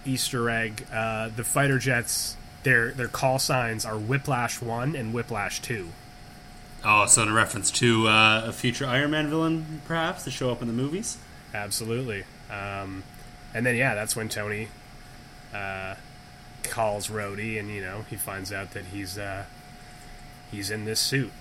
[0.06, 5.62] Easter egg: uh, the fighter jets, their their call signs are Whiplash One and Whiplash
[5.62, 5.90] Two.
[6.84, 10.62] Oh, so in reference to uh, a future Iron Man villain, perhaps to show up
[10.62, 11.18] in the movies.
[11.54, 12.26] Absolutely.
[12.52, 13.04] Um,
[13.56, 14.68] and then yeah, that's when Tony
[15.54, 15.96] uh,
[16.64, 19.46] calls Rhodey, and you know he finds out that he's uh,
[20.52, 21.32] he's in this suit.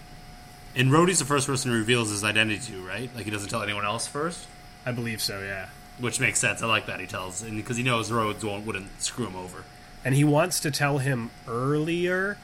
[0.77, 3.11] And Rhodey's the first person who reveals his identity to, right?
[3.15, 4.47] Like he doesn't tell anyone else first,
[4.87, 5.41] I believe so.
[5.43, 5.67] Yeah.
[6.01, 6.63] which makes sense.
[6.63, 9.65] I like that he tells, and because he knows Rhodes won't wouldn't screw him over.
[10.05, 12.39] and he wants to tell him earlier,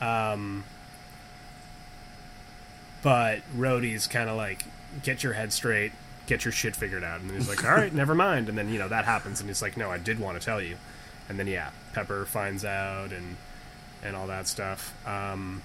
[0.00, 0.64] um,
[3.02, 4.64] but Rhodey's kind of like,
[5.02, 5.92] "Get your head straight,
[6.26, 8.68] get your shit figured out," and then he's like, "All right, never mind." And then
[8.68, 10.76] you know that happens, and he's like, "No, I did want to tell you,"
[11.28, 13.36] and then yeah, Pepper finds out and
[14.02, 14.94] and all that stuff.
[15.06, 15.62] Um,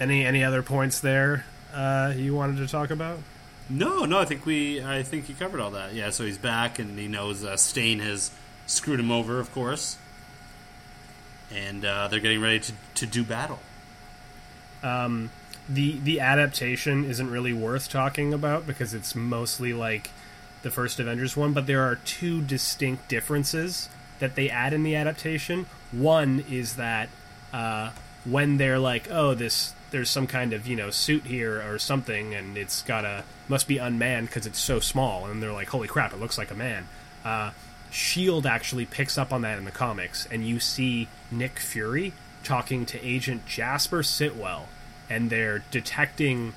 [0.00, 1.44] any any other points there
[1.74, 3.18] uh, you wanted to talk about?
[3.68, 5.92] No, no, I think we, I think you covered all that.
[5.92, 8.30] Yeah, so he's back, and he knows uh, Stane has
[8.66, 9.96] screwed him over, of course,
[11.52, 13.58] and uh, they're getting ready to, to do battle.
[14.84, 15.30] um,
[15.68, 20.10] the the adaptation isn't really worth talking about because it's mostly like
[20.62, 23.88] the first Avengers one, but there are two distinct differences
[24.18, 25.66] that they add in the adaptation.
[25.92, 27.08] One is that
[27.52, 27.90] uh,
[28.24, 32.34] when they're like, "Oh, this there's some kind of you know suit here or something,
[32.34, 35.88] and it's got a must be unmanned because it's so small," and they're like, "Holy
[35.88, 36.88] crap, it looks like a man."
[37.24, 37.50] Uh,
[37.90, 42.12] Shield actually picks up on that in the comics, and you see Nick Fury
[42.42, 44.66] talking to Agent Jasper Sitwell,
[45.08, 46.54] and they're detecting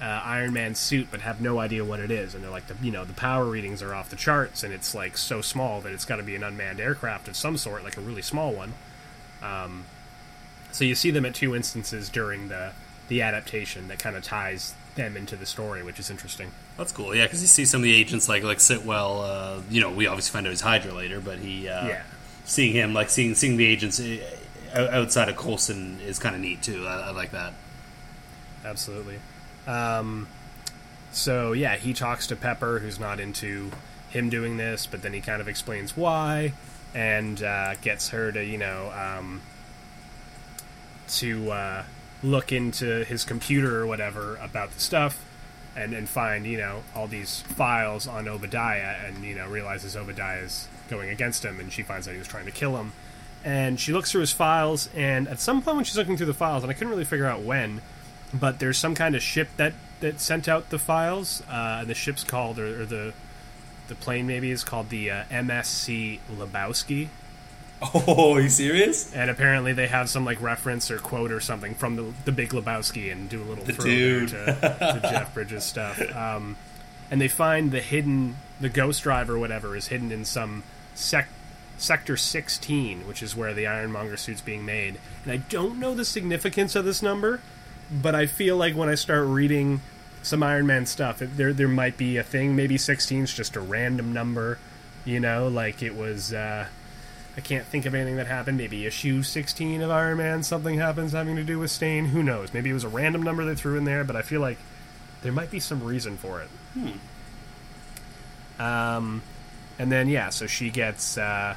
[0.00, 2.34] uh, Iron Man's suit, but have no idea what it is.
[2.34, 4.94] And they're like, the you know, the power readings are off the charts, and it's
[4.94, 7.96] like so small that it's got to be an unmanned aircraft of some sort, like
[7.96, 8.72] a really small one.
[9.42, 9.84] Um,
[10.72, 12.72] so you see them at two instances during the
[13.08, 16.52] the adaptation that kind of ties them into the story, which is interesting.
[16.76, 19.20] That's cool, yeah, because you see some of the agents like like Sitwell.
[19.22, 22.02] Uh, you know, we obviously find out he's Hydra later, but he, uh, Yeah.
[22.44, 24.18] seeing him like seeing seeing the agents o-
[24.74, 26.86] outside of Coulson is kind of neat too.
[26.86, 27.52] I, I like that.
[28.64, 29.18] absolutely.
[29.66, 30.28] Um,
[31.12, 33.70] so yeah, he talks to Pepper, who's not into
[34.10, 36.52] him doing this, but then he kind of explains why,
[36.94, 39.40] and uh, gets her to you know um,
[41.08, 41.82] to uh,
[42.22, 45.24] look into his computer or whatever about the stuff,
[45.76, 50.40] and and find you know all these files on Obadiah, and you know realizes Obadiah
[50.40, 52.92] is going against him, and she finds out he was trying to kill him.
[53.44, 56.34] And she looks through his files, and at some point when she's looking through the
[56.34, 57.80] files, and I couldn't really figure out when,
[58.34, 61.94] but there's some kind of ship that that sent out the files, uh, and the
[61.94, 63.12] ship's called, or, or the
[63.88, 67.08] the plane maybe is called the uh, MSC Lebowski,
[67.82, 69.12] Oh, are you serious?
[69.14, 72.50] and apparently they have some like reference or quote or something from the the Big
[72.50, 75.98] Lebowski, and do a little The to, to Jeff Bridges stuff.
[76.14, 76.56] Um,
[77.10, 80.62] and they find the hidden, the Ghost Drive or whatever is hidden in some
[80.94, 81.26] sec.
[81.80, 84.98] Sector 16, which is where the Ironmonger suit's being made.
[85.24, 87.40] And I don't know the significance of this number,
[87.90, 89.80] but I feel like when I start reading
[90.22, 92.54] some Iron Man stuff, it, there there might be a thing.
[92.54, 94.58] Maybe 16 is just a random number,
[95.04, 96.32] you know, like it was.
[96.32, 96.66] Uh,
[97.36, 98.58] I can't think of anything that happened.
[98.58, 102.06] Maybe issue 16 of Iron Man, something happens having to do with Stane.
[102.06, 102.52] Who knows?
[102.52, 104.58] Maybe it was a random number they threw in there, but I feel like
[105.22, 106.48] there might be some reason for it.
[106.74, 108.62] Hmm.
[108.62, 109.22] Um,
[109.78, 111.54] and then yeah, so she gets uh,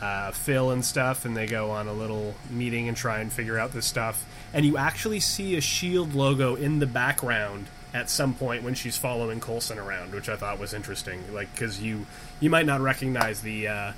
[0.00, 3.58] uh, Phil and stuff, and they go on a little meeting and try and figure
[3.58, 4.24] out this stuff.
[4.52, 8.96] And you actually see a Shield logo in the background at some point when she's
[8.98, 11.32] following Coulson around, which I thought was interesting.
[11.32, 12.06] Like because you
[12.40, 13.92] you might not recognize the uh,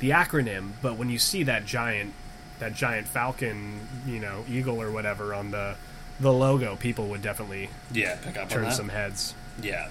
[0.00, 2.12] the acronym, but when you see that giant
[2.58, 5.76] that giant falcon, you know, eagle or whatever on the
[6.20, 9.34] the logo, people would definitely Yeah, pick up turn some heads.
[9.60, 9.88] Yeah,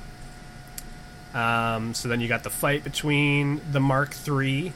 [1.34, 4.74] Um, so then you got the fight between the Mark III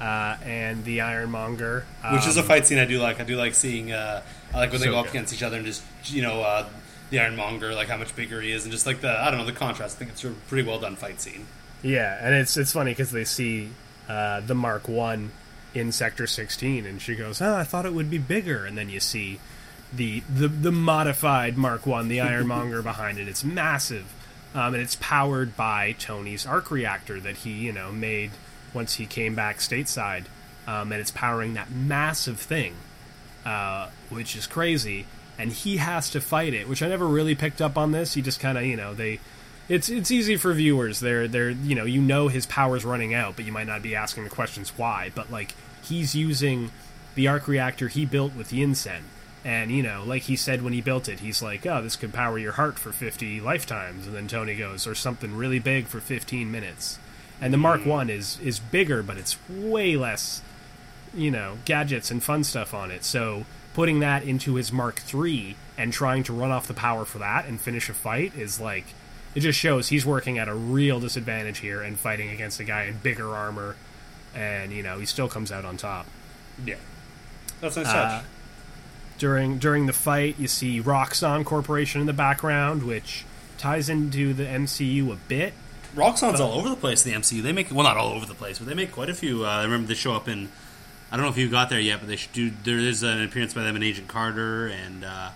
[0.00, 3.20] uh, and the Ironmonger, which is a Um, fight scene I do like.
[3.20, 3.92] I do like seeing.
[3.92, 4.22] Uh,
[4.54, 5.10] I like when they So go up good.
[5.10, 6.66] against each other and just you know uh,
[7.10, 9.46] the Ironmonger, like how much bigger he is, and just like the I don't know
[9.46, 9.96] the contrast.
[9.96, 11.46] I think it's a pretty well done fight scene.
[11.82, 13.70] Yeah, and it's it's funny because they see
[14.08, 15.30] uh, the Mark One
[15.74, 18.88] in Sector 16, and she goes, "Oh, I thought it would be bigger," and then
[18.88, 19.38] you see
[19.92, 23.28] the the the modified Mark One, the Ironmonger behind it.
[23.28, 24.06] It's massive,
[24.54, 28.30] um, and it's powered by Tony's arc reactor that he you know made
[28.78, 30.24] once he came back stateside,
[30.66, 32.74] um, and it's powering that massive thing,
[33.44, 35.06] uh, which is crazy.
[35.38, 38.14] And he has to fight it, which I never really picked up on this.
[38.14, 39.20] He just kind of you know they.
[39.68, 41.00] It's it's easy for viewers.
[41.00, 43.94] They're they're you know you know his power's running out, but you might not be
[43.94, 45.10] asking the questions why.
[45.14, 46.70] But like he's using
[47.14, 49.02] the arc reactor he built with Yinsen
[49.44, 52.12] and, you know, like he said when he built it, he's like, oh, this could
[52.12, 54.06] power your heart for 50 lifetimes.
[54.06, 56.98] And then Tony goes, or something really big for 15 minutes.
[57.40, 60.42] And the Mark 1 is, is bigger, but it's way less,
[61.14, 63.04] you know, gadgets and fun stuff on it.
[63.04, 67.18] So putting that into his Mark 3 and trying to run off the power for
[67.18, 68.86] that and finish a fight is like,
[69.36, 72.84] it just shows he's working at a real disadvantage here and fighting against a guy
[72.84, 73.76] in bigger armor.
[74.34, 76.06] And, you know, he still comes out on top.
[76.64, 76.74] Yeah.
[77.60, 78.24] That's nice Uh, touch.
[79.18, 83.24] during during the fight, you see Roxxon Corporation in the background, which
[83.58, 85.54] ties into the MCU a bit.
[85.94, 87.42] Roxxon's all over the place in the MCU.
[87.42, 89.44] They make well, not all over the place, but they make quite a few.
[89.44, 90.48] Uh, I remember they show up in.
[91.10, 92.50] I don't know if you got there yet, but they should do.
[92.64, 95.30] There is an appearance by them in Agent Carter and uh,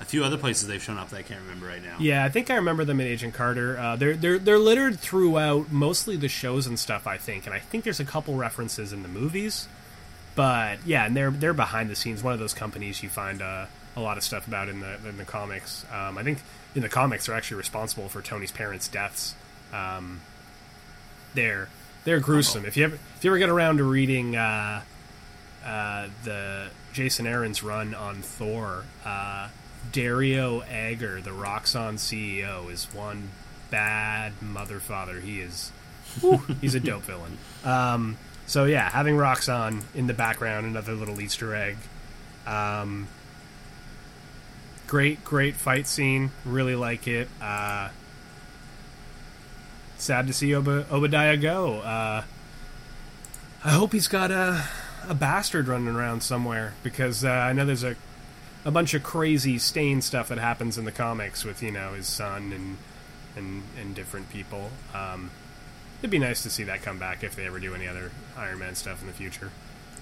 [0.00, 1.96] a few other places they've shown up that I can't remember right now.
[1.98, 3.78] Yeah, I think I remember them in Agent Carter.
[3.78, 7.06] Uh, they're they're they're littered throughout mostly the shows and stuff.
[7.06, 9.68] I think, and I think there's a couple references in the movies.
[10.34, 12.22] But yeah, and they're they're behind the scenes.
[12.22, 15.18] One of those companies you find uh, a lot of stuff about in the in
[15.18, 15.84] the comics.
[15.92, 16.38] Um, I think
[16.74, 19.34] in the comics they're actually responsible for Tony's parents' deaths.
[19.72, 20.20] Um,
[21.34, 21.68] they're
[22.04, 22.64] they're gruesome.
[22.64, 24.82] If you ever if you ever get around to reading uh,
[25.64, 29.48] uh, the Jason Aaron's run on Thor, uh,
[29.92, 33.30] Dario Agger, the Roxxon CEO, is one
[33.70, 35.20] bad mother father.
[35.20, 35.70] He is
[36.20, 37.38] whew, he's a dope villain.
[37.64, 38.16] Um,
[38.46, 41.76] so yeah, having Roxxon in the background, another little Easter egg.
[42.46, 43.08] Um,
[44.86, 46.30] great, great fight scene.
[46.44, 47.28] Really like it.
[47.40, 47.90] Uh,
[49.98, 51.80] sad to see Ob- Obadiah go.
[51.80, 52.22] Uh,
[53.64, 54.64] I hope he's got a
[55.08, 57.96] a bastard running around somewhere because uh, I know there's a
[58.64, 62.06] a bunch of crazy Stane stuff that happens in the comics with you know his
[62.06, 62.76] son and
[63.36, 64.70] and and different people.
[64.94, 65.30] Um,
[66.00, 68.58] it'd be nice to see that come back if they ever do any other Iron
[68.58, 69.50] Man stuff in the future.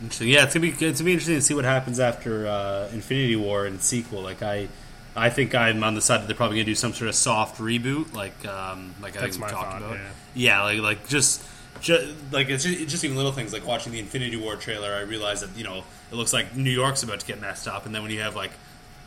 [0.00, 0.28] Interesting.
[0.28, 3.36] Yeah, it's gonna be it's gonna be interesting to see what happens after uh, Infinity
[3.36, 4.20] War and sequel.
[4.22, 4.68] Like I,
[5.16, 7.58] I think I'm on the side that they're probably gonna do some sort of soft
[7.58, 9.98] reboot, like um, like I That's think we talked thought, about.
[10.34, 10.62] yeah.
[10.62, 11.42] like like just.
[11.78, 14.94] Just, like it's just, it's just even little things like watching the Infinity War trailer,
[14.94, 17.84] I realized that you know it looks like New York's about to get messed up,
[17.84, 18.52] and then when you have like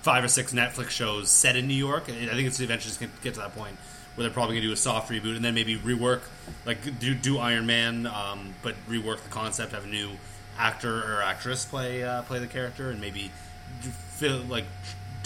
[0.04, 3.12] five or six Netflix shows set in New York, I think it's eventually just going
[3.12, 3.76] to get to that point
[4.16, 6.22] where they're probably going to do a soft reboot and then maybe rework,
[6.66, 10.12] like do do Iron Man, um, but rework the concept, have a new
[10.58, 13.32] actor or actress play uh, play the character, and maybe
[14.12, 14.66] feel like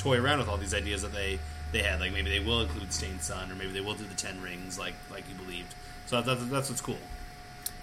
[0.04, 1.39] toy around with all these ideas that they
[1.72, 1.99] they had.
[1.99, 4.78] Like maybe they will include Stane's son, or maybe they will do the Ten Rings,
[4.78, 5.74] like like you believed.
[6.06, 6.97] So that, that, that's what's cool.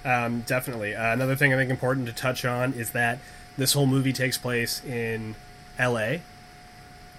[0.05, 0.95] Um, definitely.
[0.95, 3.19] Uh, another thing I think important to touch on is that
[3.57, 5.35] this whole movie takes place in
[5.79, 6.23] L.A.,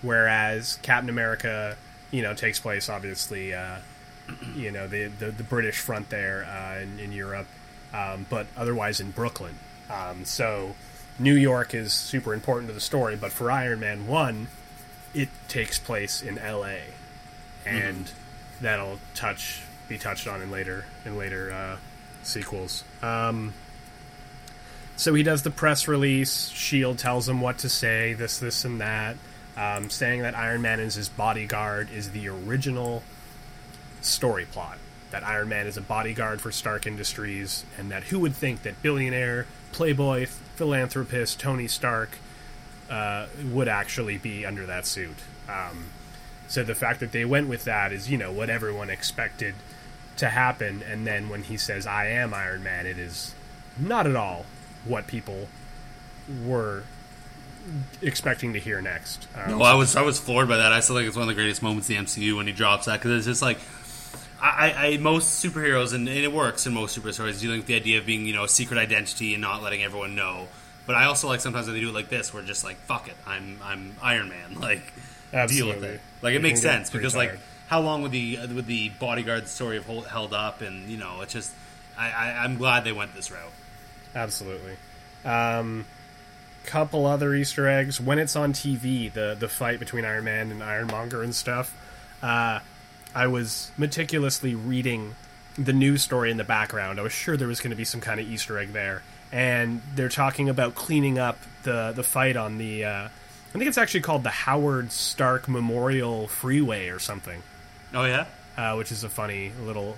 [0.01, 1.77] whereas Captain America,
[2.09, 3.77] you know, takes place obviously, uh,
[4.55, 7.47] you know, the, the the British front there uh, in, in Europe,
[7.93, 9.57] um, but otherwise in Brooklyn.
[9.89, 10.75] Um, so
[11.19, 14.47] New York is super important to the story, but for Iron Man One,
[15.13, 16.81] it takes place in L.A.
[17.65, 18.11] and
[18.61, 21.77] that'll touch be touched on in later in later uh,
[22.23, 22.83] sequels.
[23.01, 23.53] Um,
[24.95, 26.49] so he does the press release.
[26.49, 29.17] Shield tells him what to say, this, this, and that,
[29.57, 33.03] um, saying that Iron Man is his bodyguard is the original
[34.01, 34.77] story plot.
[35.09, 38.81] That Iron Man is a bodyguard for Stark Industries, and that who would think that
[38.81, 42.17] billionaire, playboy, philanthropist Tony Stark
[42.91, 45.15] uh, would actually be under that suit.
[45.49, 45.85] Um,
[46.47, 49.55] so the fact that they went with that is, you know, what everyone expected
[50.17, 50.83] to happen.
[50.83, 53.33] And then when he says, I am Iron Man, it is
[53.79, 54.45] not at all
[54.83, 55.47] what people
[56.45, 56.83] were
[58.01, 59.27] expecting to hear next.
[59.35, 60.73] Um, No, I was I was floored by that.
[60.73, 62.85] I still think it's one of the greatest moments in the MCU when he drops
[62.85, 63.59] that because it's just like
[64.41, 67.75] I, I, most superheroes and, and it works in most super stories dealing with the
[67.75, 70.47] idea of being you know a secret identity and not letting everyone know.
[70.85, 73.07] But I also like sometimes when they do it like this, where just like fuck
[73.07, 74.93] it, I'm I'm Iron Man, like
[75.47, 76.01] deal with it.
[76.21, 79.75] Like it You makes sense because like how long would the would the bodyguard story
[79.75, 81.51] have hold, held up, and you know it's just
[81.97, 83.51] I, I I'm glad they went this route.
[84.13, 84.75] Absolutely.
[85.23, 85.85] Um,
[86.65, 90.63] couple other Easter eggs when it's on TV, the the fight between Iron Man and
[90.63, 91.75] Ironmonger and stuff.
[92.21, 92.59] Uh,
[93.13, 95.15] I was meticulously reading
[95.57, 96.99] the news story in the background.
[96.99, 99.01] I was sure there was going to be some kind of Easter egg there,
[99.31, 103.77] and they're talking about cleaning up the the fight on the uh, I think it's
[103.77, 107.41] actually called the Howard Stark Memorial Freeway or something,
[107.93, 108.25] Oh yeah.
[108.57, 109.97] uh, which is a funny little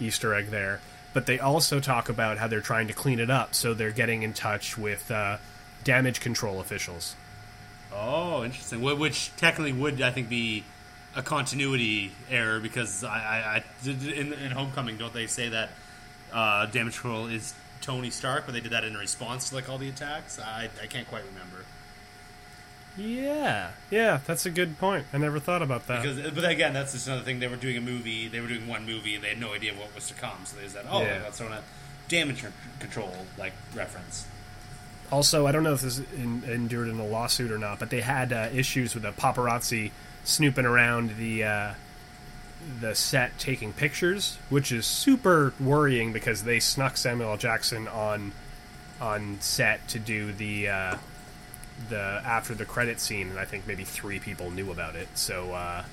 [0.00, 0.80] Easter egg there.
[1.12, 4.22] But they also talk about how they're trying to clean it up, so they're getting
[4.22, 5.36] in touch with uh,
[5.84, 7.14] damage control officials.
[7.92, 8.80] Oh, interesting.
[8.80, 10.64] Which technically would, I think, be
[11.14, 15.70] a continuity error because I, I, I in, in Homecoming, don't they say that
[16.32, 17.54] uh, damage control is
[17.84, 20.38] Tony Stark, but they did that in response to like all the attacks?
[20.38, 21.64] I, I can't quite remember.
[22.96, 25.06] Yeah, yeah, that's a good point.
[25.12, 26.02] I never thought about that.
[26.02, 27.40] Because, but again, that's just another thing.
[27.40, 28.28] They were doing a movie.
[28.28, 30.38] They were doing one movie, and they had no idea what was to come.
[30.44, 31.20] So they said, "Oh, Yeah.
[31.24, 31.60] let's throw a
[32.08, 32.44] damage
[32.78, 34.26] control like reference."
[35.10, 38.00] Also, I don't know if this in, endured in a lawsuit or not, but they
[38.00, 39.90] had uh, issues with the paparazzi
[40.22, 41.74] snooping around the uh,
[42.80, 47.36] the set taking pictures, which is super worrying because they snuck Samuel L.
[47.36, 48.32] Jackson on
[49.00, 50.96] on set to do the uh,
[51.88, 55.08] the after the credit scene, and I think maybe three people knew about it.
[55.14, 55.84] So uh,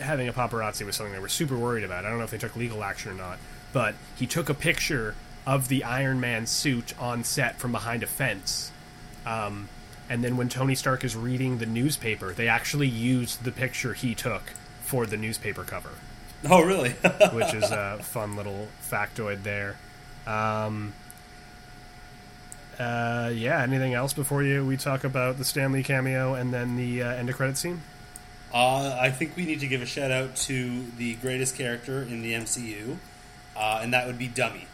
[0.00, 2.04] having a paparazzi was something they were super worried about.
[2.04, 3.38] I don't know if they took legal action or not,
[3.72, 5.14] but he took a picture
[5.46, 8.70] of the Iron Man suit on set from behind a fence.
[9.26, 9.68] Um,
[10.08, 14.14] and then when Tony Stark is reading the newspaper, they actually used the picture he
[14.14, 14.42] took
[14.92, 15.88] for the newspaper cover,
[16.50, 16.90] Oh, really?
[17.32, 19.78] which is a fun little factoid there.
[20.26, 20.92] Um,
[22.78, 26.76] uh, yeah, anything else before you we talk about the Stan Lee cameo and then
[26.76, 27.80] the uh, end of credit scene?
[28.52, 32.20] Uh, I think we need to give a shout out to the greatest character in
[32.20, 32.98] the MCU,
[33.56, 34.66] uh, and that would be Dummy,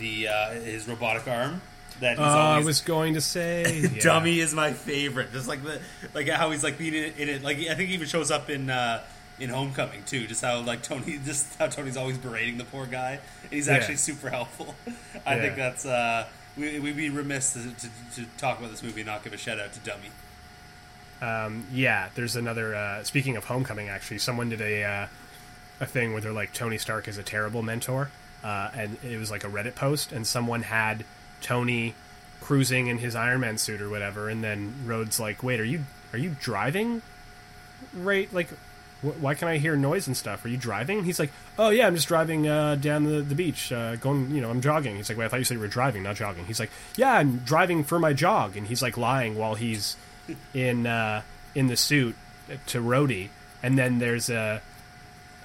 [0.00, 1.62] the uh, his robotic arm.
[2.00, 4.00] That he's Uh, I was going to say yeah.
[4.02, 5.32] Dummy is my favorite.
[5.32, 5.80] Just like the
[6.14, 7.42] like how he's like being in it, in it.
[7.44, 9.02] Like I think he even shows up in uh,
[9.38, 10.26] in Homecoming too.
[10.26, 13.20] Just how like Tony, just how Tony's always berating the poor guy.
[13.44, 13.74] And he's Yeah.
[13.74, 14.74] actually super helpful.
[15.26, 16.26] I think that's uh,
[16.56, 19.36] we, we'd be remiss to, to, to talk about this movie and not give a
[19.36, 20.10] shout out to Dummy.
[21.20, 22.74] Um, yeah, there's another.
[22.74, 25.06] Uh, speaking of Homecoming, actually, someone did a uh,
[25.80, 28.10] a thing where they're like Tony Stark is a terrible mentor,
[28.44, 31.04] uh, and it was like a Reddit post, and someone had
[31.40, 31.94] Tony
[32.42, 35.84] cruising in his Iron Man suit or whatever, and then Rhodes like, "Wait, are you
[36.12, 37.00] are you driving?
[37.94, 38.30] Right?
[38.32, 38.50] Like,
[39.02, 40.44] why can I hear noise and stuff?
[40.44, 43.72] Are you driving?" He's like, "Oh yeah, I'm just driving uh, down the, the beach,
[43.72, 44.30] uh, going.
[44.30, 46.16] You know, I'm jogging." He's like, "Wait, I thought you said you were driving, not
[46.16, 49.96] jogging." He's like, "Yeah, I'm driving for my jog," and he's like lying while he's
[50.54, 51.22] in uh,
[51.54, 52.16] in the suit
[52.66, 53.28] to Rhodey,
[53.62, 54.62] and then there's a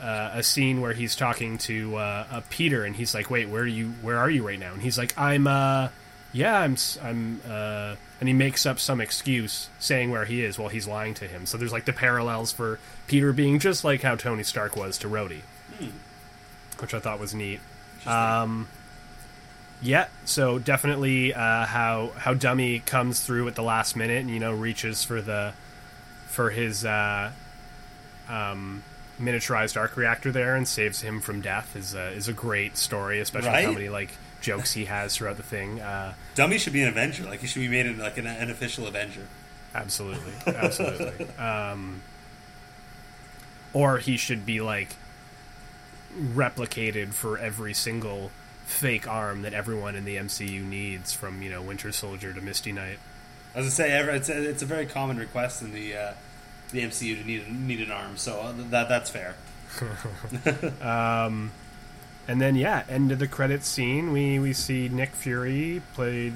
[0.01, 3.67] uh, a scene where he's talking to uh, Peter, and he's like, "Wait, where are
[3.67, 3.89] you?
[4.01, 5.89] Where are you right now?" And he's like, "I'm, uh,
[6.33, 10.69] yeah, I'm, I'm," uh, and he makes up some excuse saying where he is while
[10.69, 11.45] he's lying to him.
[11.45, 15.07] So there's like the parallels for Peter being just like how Tony Stark was to
[15.07, 15.41] Rhodey,
[16.79, 17.59] which I thought was neat.
[18.05, 18.67] Um,
[19.81, 24.39] yeah, so definitely uh, how how Dummy comes through at the last minute and you
[24.39, 25.53] know reaches for the
[26.27, 27.31] for his uh,
[28.29, 28.83] um,
[29.19, 33.19] miniaturized arc reactor there and saves him from death is a, is a great story,
[33.19, 33.73] especially with how Right?
[33.73, 34.11] many like
[34.41, 35.79] jokes he has throughout the thing.
[35.79, 37.23] Uh, Dummy should be an Avenger.
[37.23, 39.27] Like he should be made in like an, an official Avenger.
[39.73, 41.29] absolutely, absolutely.
[41.37, 42.01] um,
[43.73, 44.95] or he should be like
[46.19, 48.31] replicated for every single
[48.65, 52.71] fake arm that everyone in the MCU needs, from you know Winter Soldier to Misty
[52.71, 52.99] Knight.
[53.53, 56.13] As I say, it's a, it's a very common request in the uh,
[56.71, 58.17] the MCU to need need an arm.
[58.17, 59.35] So uh, that that's fair.
[62.31, 66.31] And then yeah, end of the credits scene, we we see Nick Fury played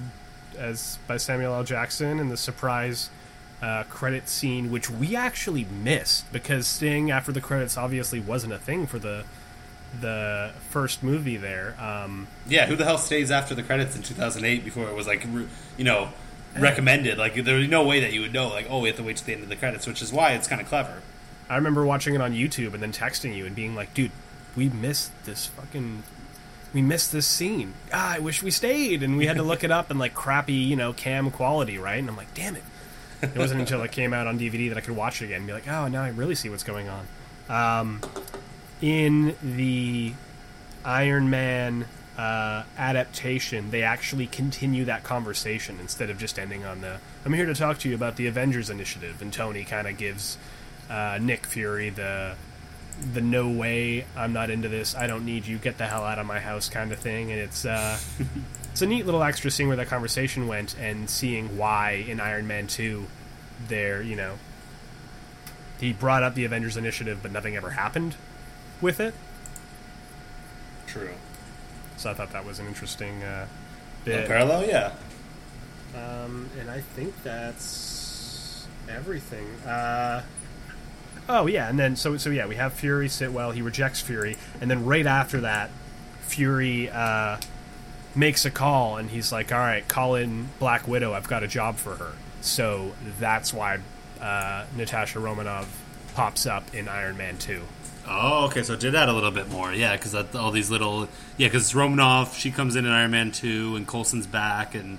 [0.57, 1.63] as by Samuel L.
[1.63, 3.09] Jackson in the surprise
[3.61, 8.57] uh, credit scene, which we actually missed because Sting after the credits obviously wasn't a
[8.57, 9.23] thing for the
[10.01, 11.77] the first movie there.
[11.79, 15.25] Um, Yeah, who the hell stays after the credits in 2008 before it was like
[15.77, 16.09] you know
[16.59, 17.17] recommended?
[17.17, 18.49] Like there was no way that you would know.
[18.49, 20.31] Like oh, we have to wait to the end of the credits, which is why
[20.31, 21.01] it's kind of clever.
[21.49, 24.11] I remember watching it on YouTube and then texting you and being like, "Dude,
[24.55, 26.03] we missed this fucking."
[26.73, 27.73] We missed this scene.
[27.93, 30.55] Ah, I wish we stayed, and we had to look it up in like crappy,
[30.55, 31.99] you know, cam quality, right?
[31.99, 32.63] And I'm like, damn it!
[33.21, 35.47] It wasn't until it came out on DVD that I could watch it again and
[35.47, 37.07] be like, oh, now I really see what's going on.
[37.47, 38.01] Um,
[38.81, 40.13] in the
[40.83, 41.85] Iron Man
[42.17, 47.45] uh, adaptation, they actually continue that conversation instead of just ending on the "I'm here
[47.45, 50.37] to talk to you about the Avengers Initiative," and Tony kind of gives
[50.89, 52.35] uh, Nick Fury the
[53.13, 54.95] the "No way, I'm not into this.
[54.95, 55.57] I don't need you.
[55.57, 57.65] Get the hell out of my house" kind of thing, and it's.
[57.65, 57.97] Uh,
[58.71, 62.45] It's a neat little extra seeing where that conversation went and seeing why in Iron
[62.45, 63.05] Man 2
[63.69, 64.33] there, you know,
[65.79, 68.15] he brought up the Avengers Initiative, but nothing ever happened
[68.81, 69.13] with it.
[70.87, 71.13] True.
[71.95, 74.27] So I thought that was an interesting uh, A bit.
[74.27, 74.91] parallel, yeah.
[75.95, 79.47] Um, and I think that's everything.
[79.65, 80.21] Uh,
[81.29, 83.51] oh yeah, and then so so yeah, we have Fury sit well.
[83.51, 85.69] He rejects Fury, and then right after that,
[86.21, 87.37] Fury uh,
[88.15, 91.13] makes a call, and he's like, "All right, call in Black Widow.
[91.13, 93.79] I've got a job for her." So that's why
[94.21, 95.81] uh, Natasha Romanoff
[96.13, 97.63] pops up in Iron Man Two.
[98.07, 98.63] Oh, okay.
[98.63, 99.95] So did that a little bit more, yeah.
[99.97, 101.47] Because all these little, yeah.
[101.47, 104.97] Because Romanoff, she comes in in Iron Man two, and Coulson's back, and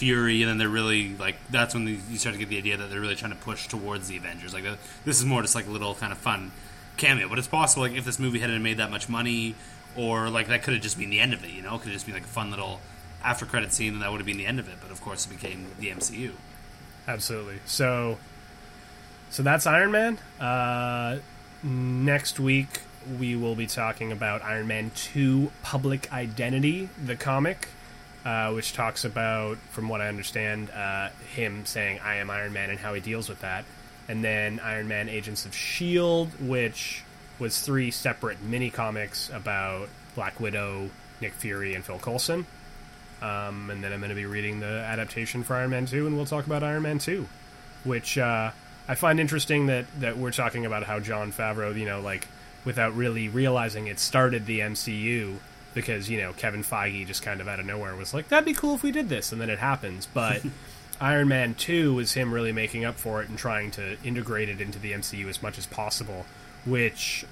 [0.00, 2.88] Fury, and then they're really like that's when you start to get the idea that
[2.88, 4.54] they're really trying to push towards the Avengers.
[4.54, 4.64] Like
[5.04, 6.52] this is more just like a little kind of fun
[6.96, 9.54] cameo, but it's possible like if this movie hadn't made that much money,
[9.94, 11.50] or like that could have just been the end of it.
[11.50, 12.80] You know, could have just been like a fun little
[13.22, 14.76] after credit scene, and that would have been the end of it.
[14.80, 16.32] But of course, it became the MCU.
[17.06, 17.58] Absolutely.
[17.66, 18.16] So,
[19.28, 20.18] so that's Iron Man.
[20.40, 21.18] Uh,
[21.62, 22.80] next week
[23.18, 27.68] we will be talking about Iron Man 2 Public Identity, the comic,
[28.24, 32.70] uh, which talks about, from what I understand, uh, him saying, I am Iron Man
[32.70, 33.64] and how he deals with that.
[34.08, 37.02] And then Iron Man Agents of S.H.I.E.L.D., which
[37.38, 40.90] was three separate mini comics about Black Widow,
[41.20, 42.46] Nick Fury, and Phil Coulson.
[43.22, 46.16] Um, and then I'm going to be reading the adaptation for Iron Man 2, and
[46.16, 47.26] we'll talk about Iron Man 2,
[47.84, 48.50] which uh,
[48.88, 52.28] I find interesting that, that we're talking about how Jon Favreau, you know, like,
[52.64, 55.36] without really realizing it started the MCU,
[55.74, 58.54] because, you know, Kevin Feige just kind of out of nowhere was like, that'd be
[58.54, 60.06] cool if we did this, and then it happens.
[60.12, 60.42] But
[61.00, 64.60] Iron Man 2 was him really making up for it and trying to integrate it
[64.60, 66.26] into the MCU as much as possible,
[66.66, 67.24] which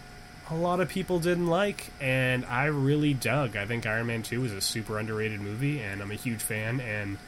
[0.50, 3.56] a lot of people didn't like, and I really dug.
[3.56, 6.80] I think Iron Man 2 is a super underrated movie, and I'm a huge fan.
[6.80, 7.18] And,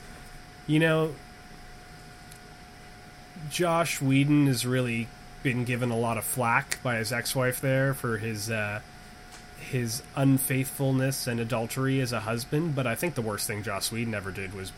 [0.66, 1.14] you know,
[3.50, 5.08] Joss Whedon has really
[5.42, 8.50] been given a lot of flack by his ex wife there for his.
[8.50, 8.80] Uh,
[9.70, 14.14] his unfaithfulness and adultery as a husband, but I think the worst thing Joss Whedon
[14.14, 14.72] ever did was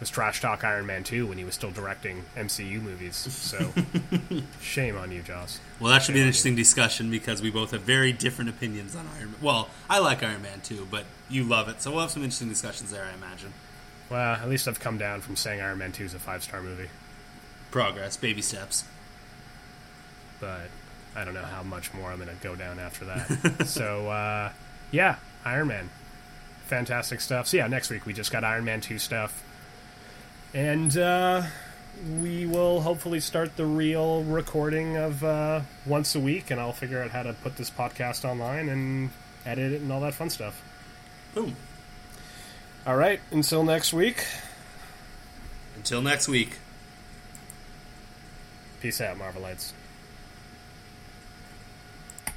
[0.00, 3.16] was trash talk Iron Man 2 when he was still directing MCU movies.
[3.16, 3.72] So
[4.60, 5.58] shame on you, Joss.
[5.80, 6.58] Well, that should shame be an interesting you.
[6.58, 9.40] discussion because we both have very different opinions on Iron Man.
[9.42, 11.82] Well, I like Iron Man 2, but you love it.
[11.82, 13.52] So we'll have some interesting discussions there, I imagine.
[14.08, 16.62] Well, at least I've come down from saying Iron Man 2 is a five star
[16.62, 16.90] movie.
[17.70, 18.84] Progress, baby steps.
[20.40, 20.70] But
[21.16, 23.66] I don't know how much more I'm going to go down after that.
[23.66, 24.52] so, uh,
[24.90, 25.90] yeah, Iron Man.
[26.66, 27.48] Fantastic stuff.
[27.48, 29.42] So, yeah, next week we just got Iron Man 2 stuff.
[30.54, 31.42] And uh,
[32.20, 37.02] we will hopefully start the real recording of uh, once a week, and I'll figure
[37.02, 39.10] out how to put this podcast online and
[39.44, 40.62] edit it and all that fun stuff.
[41.34, 41.56] Boom.
[42.86, 44.24] All right, until next week.
[45.76, 46.58] Until next week.
[48.80, 49.72] Peace out, Marvelites.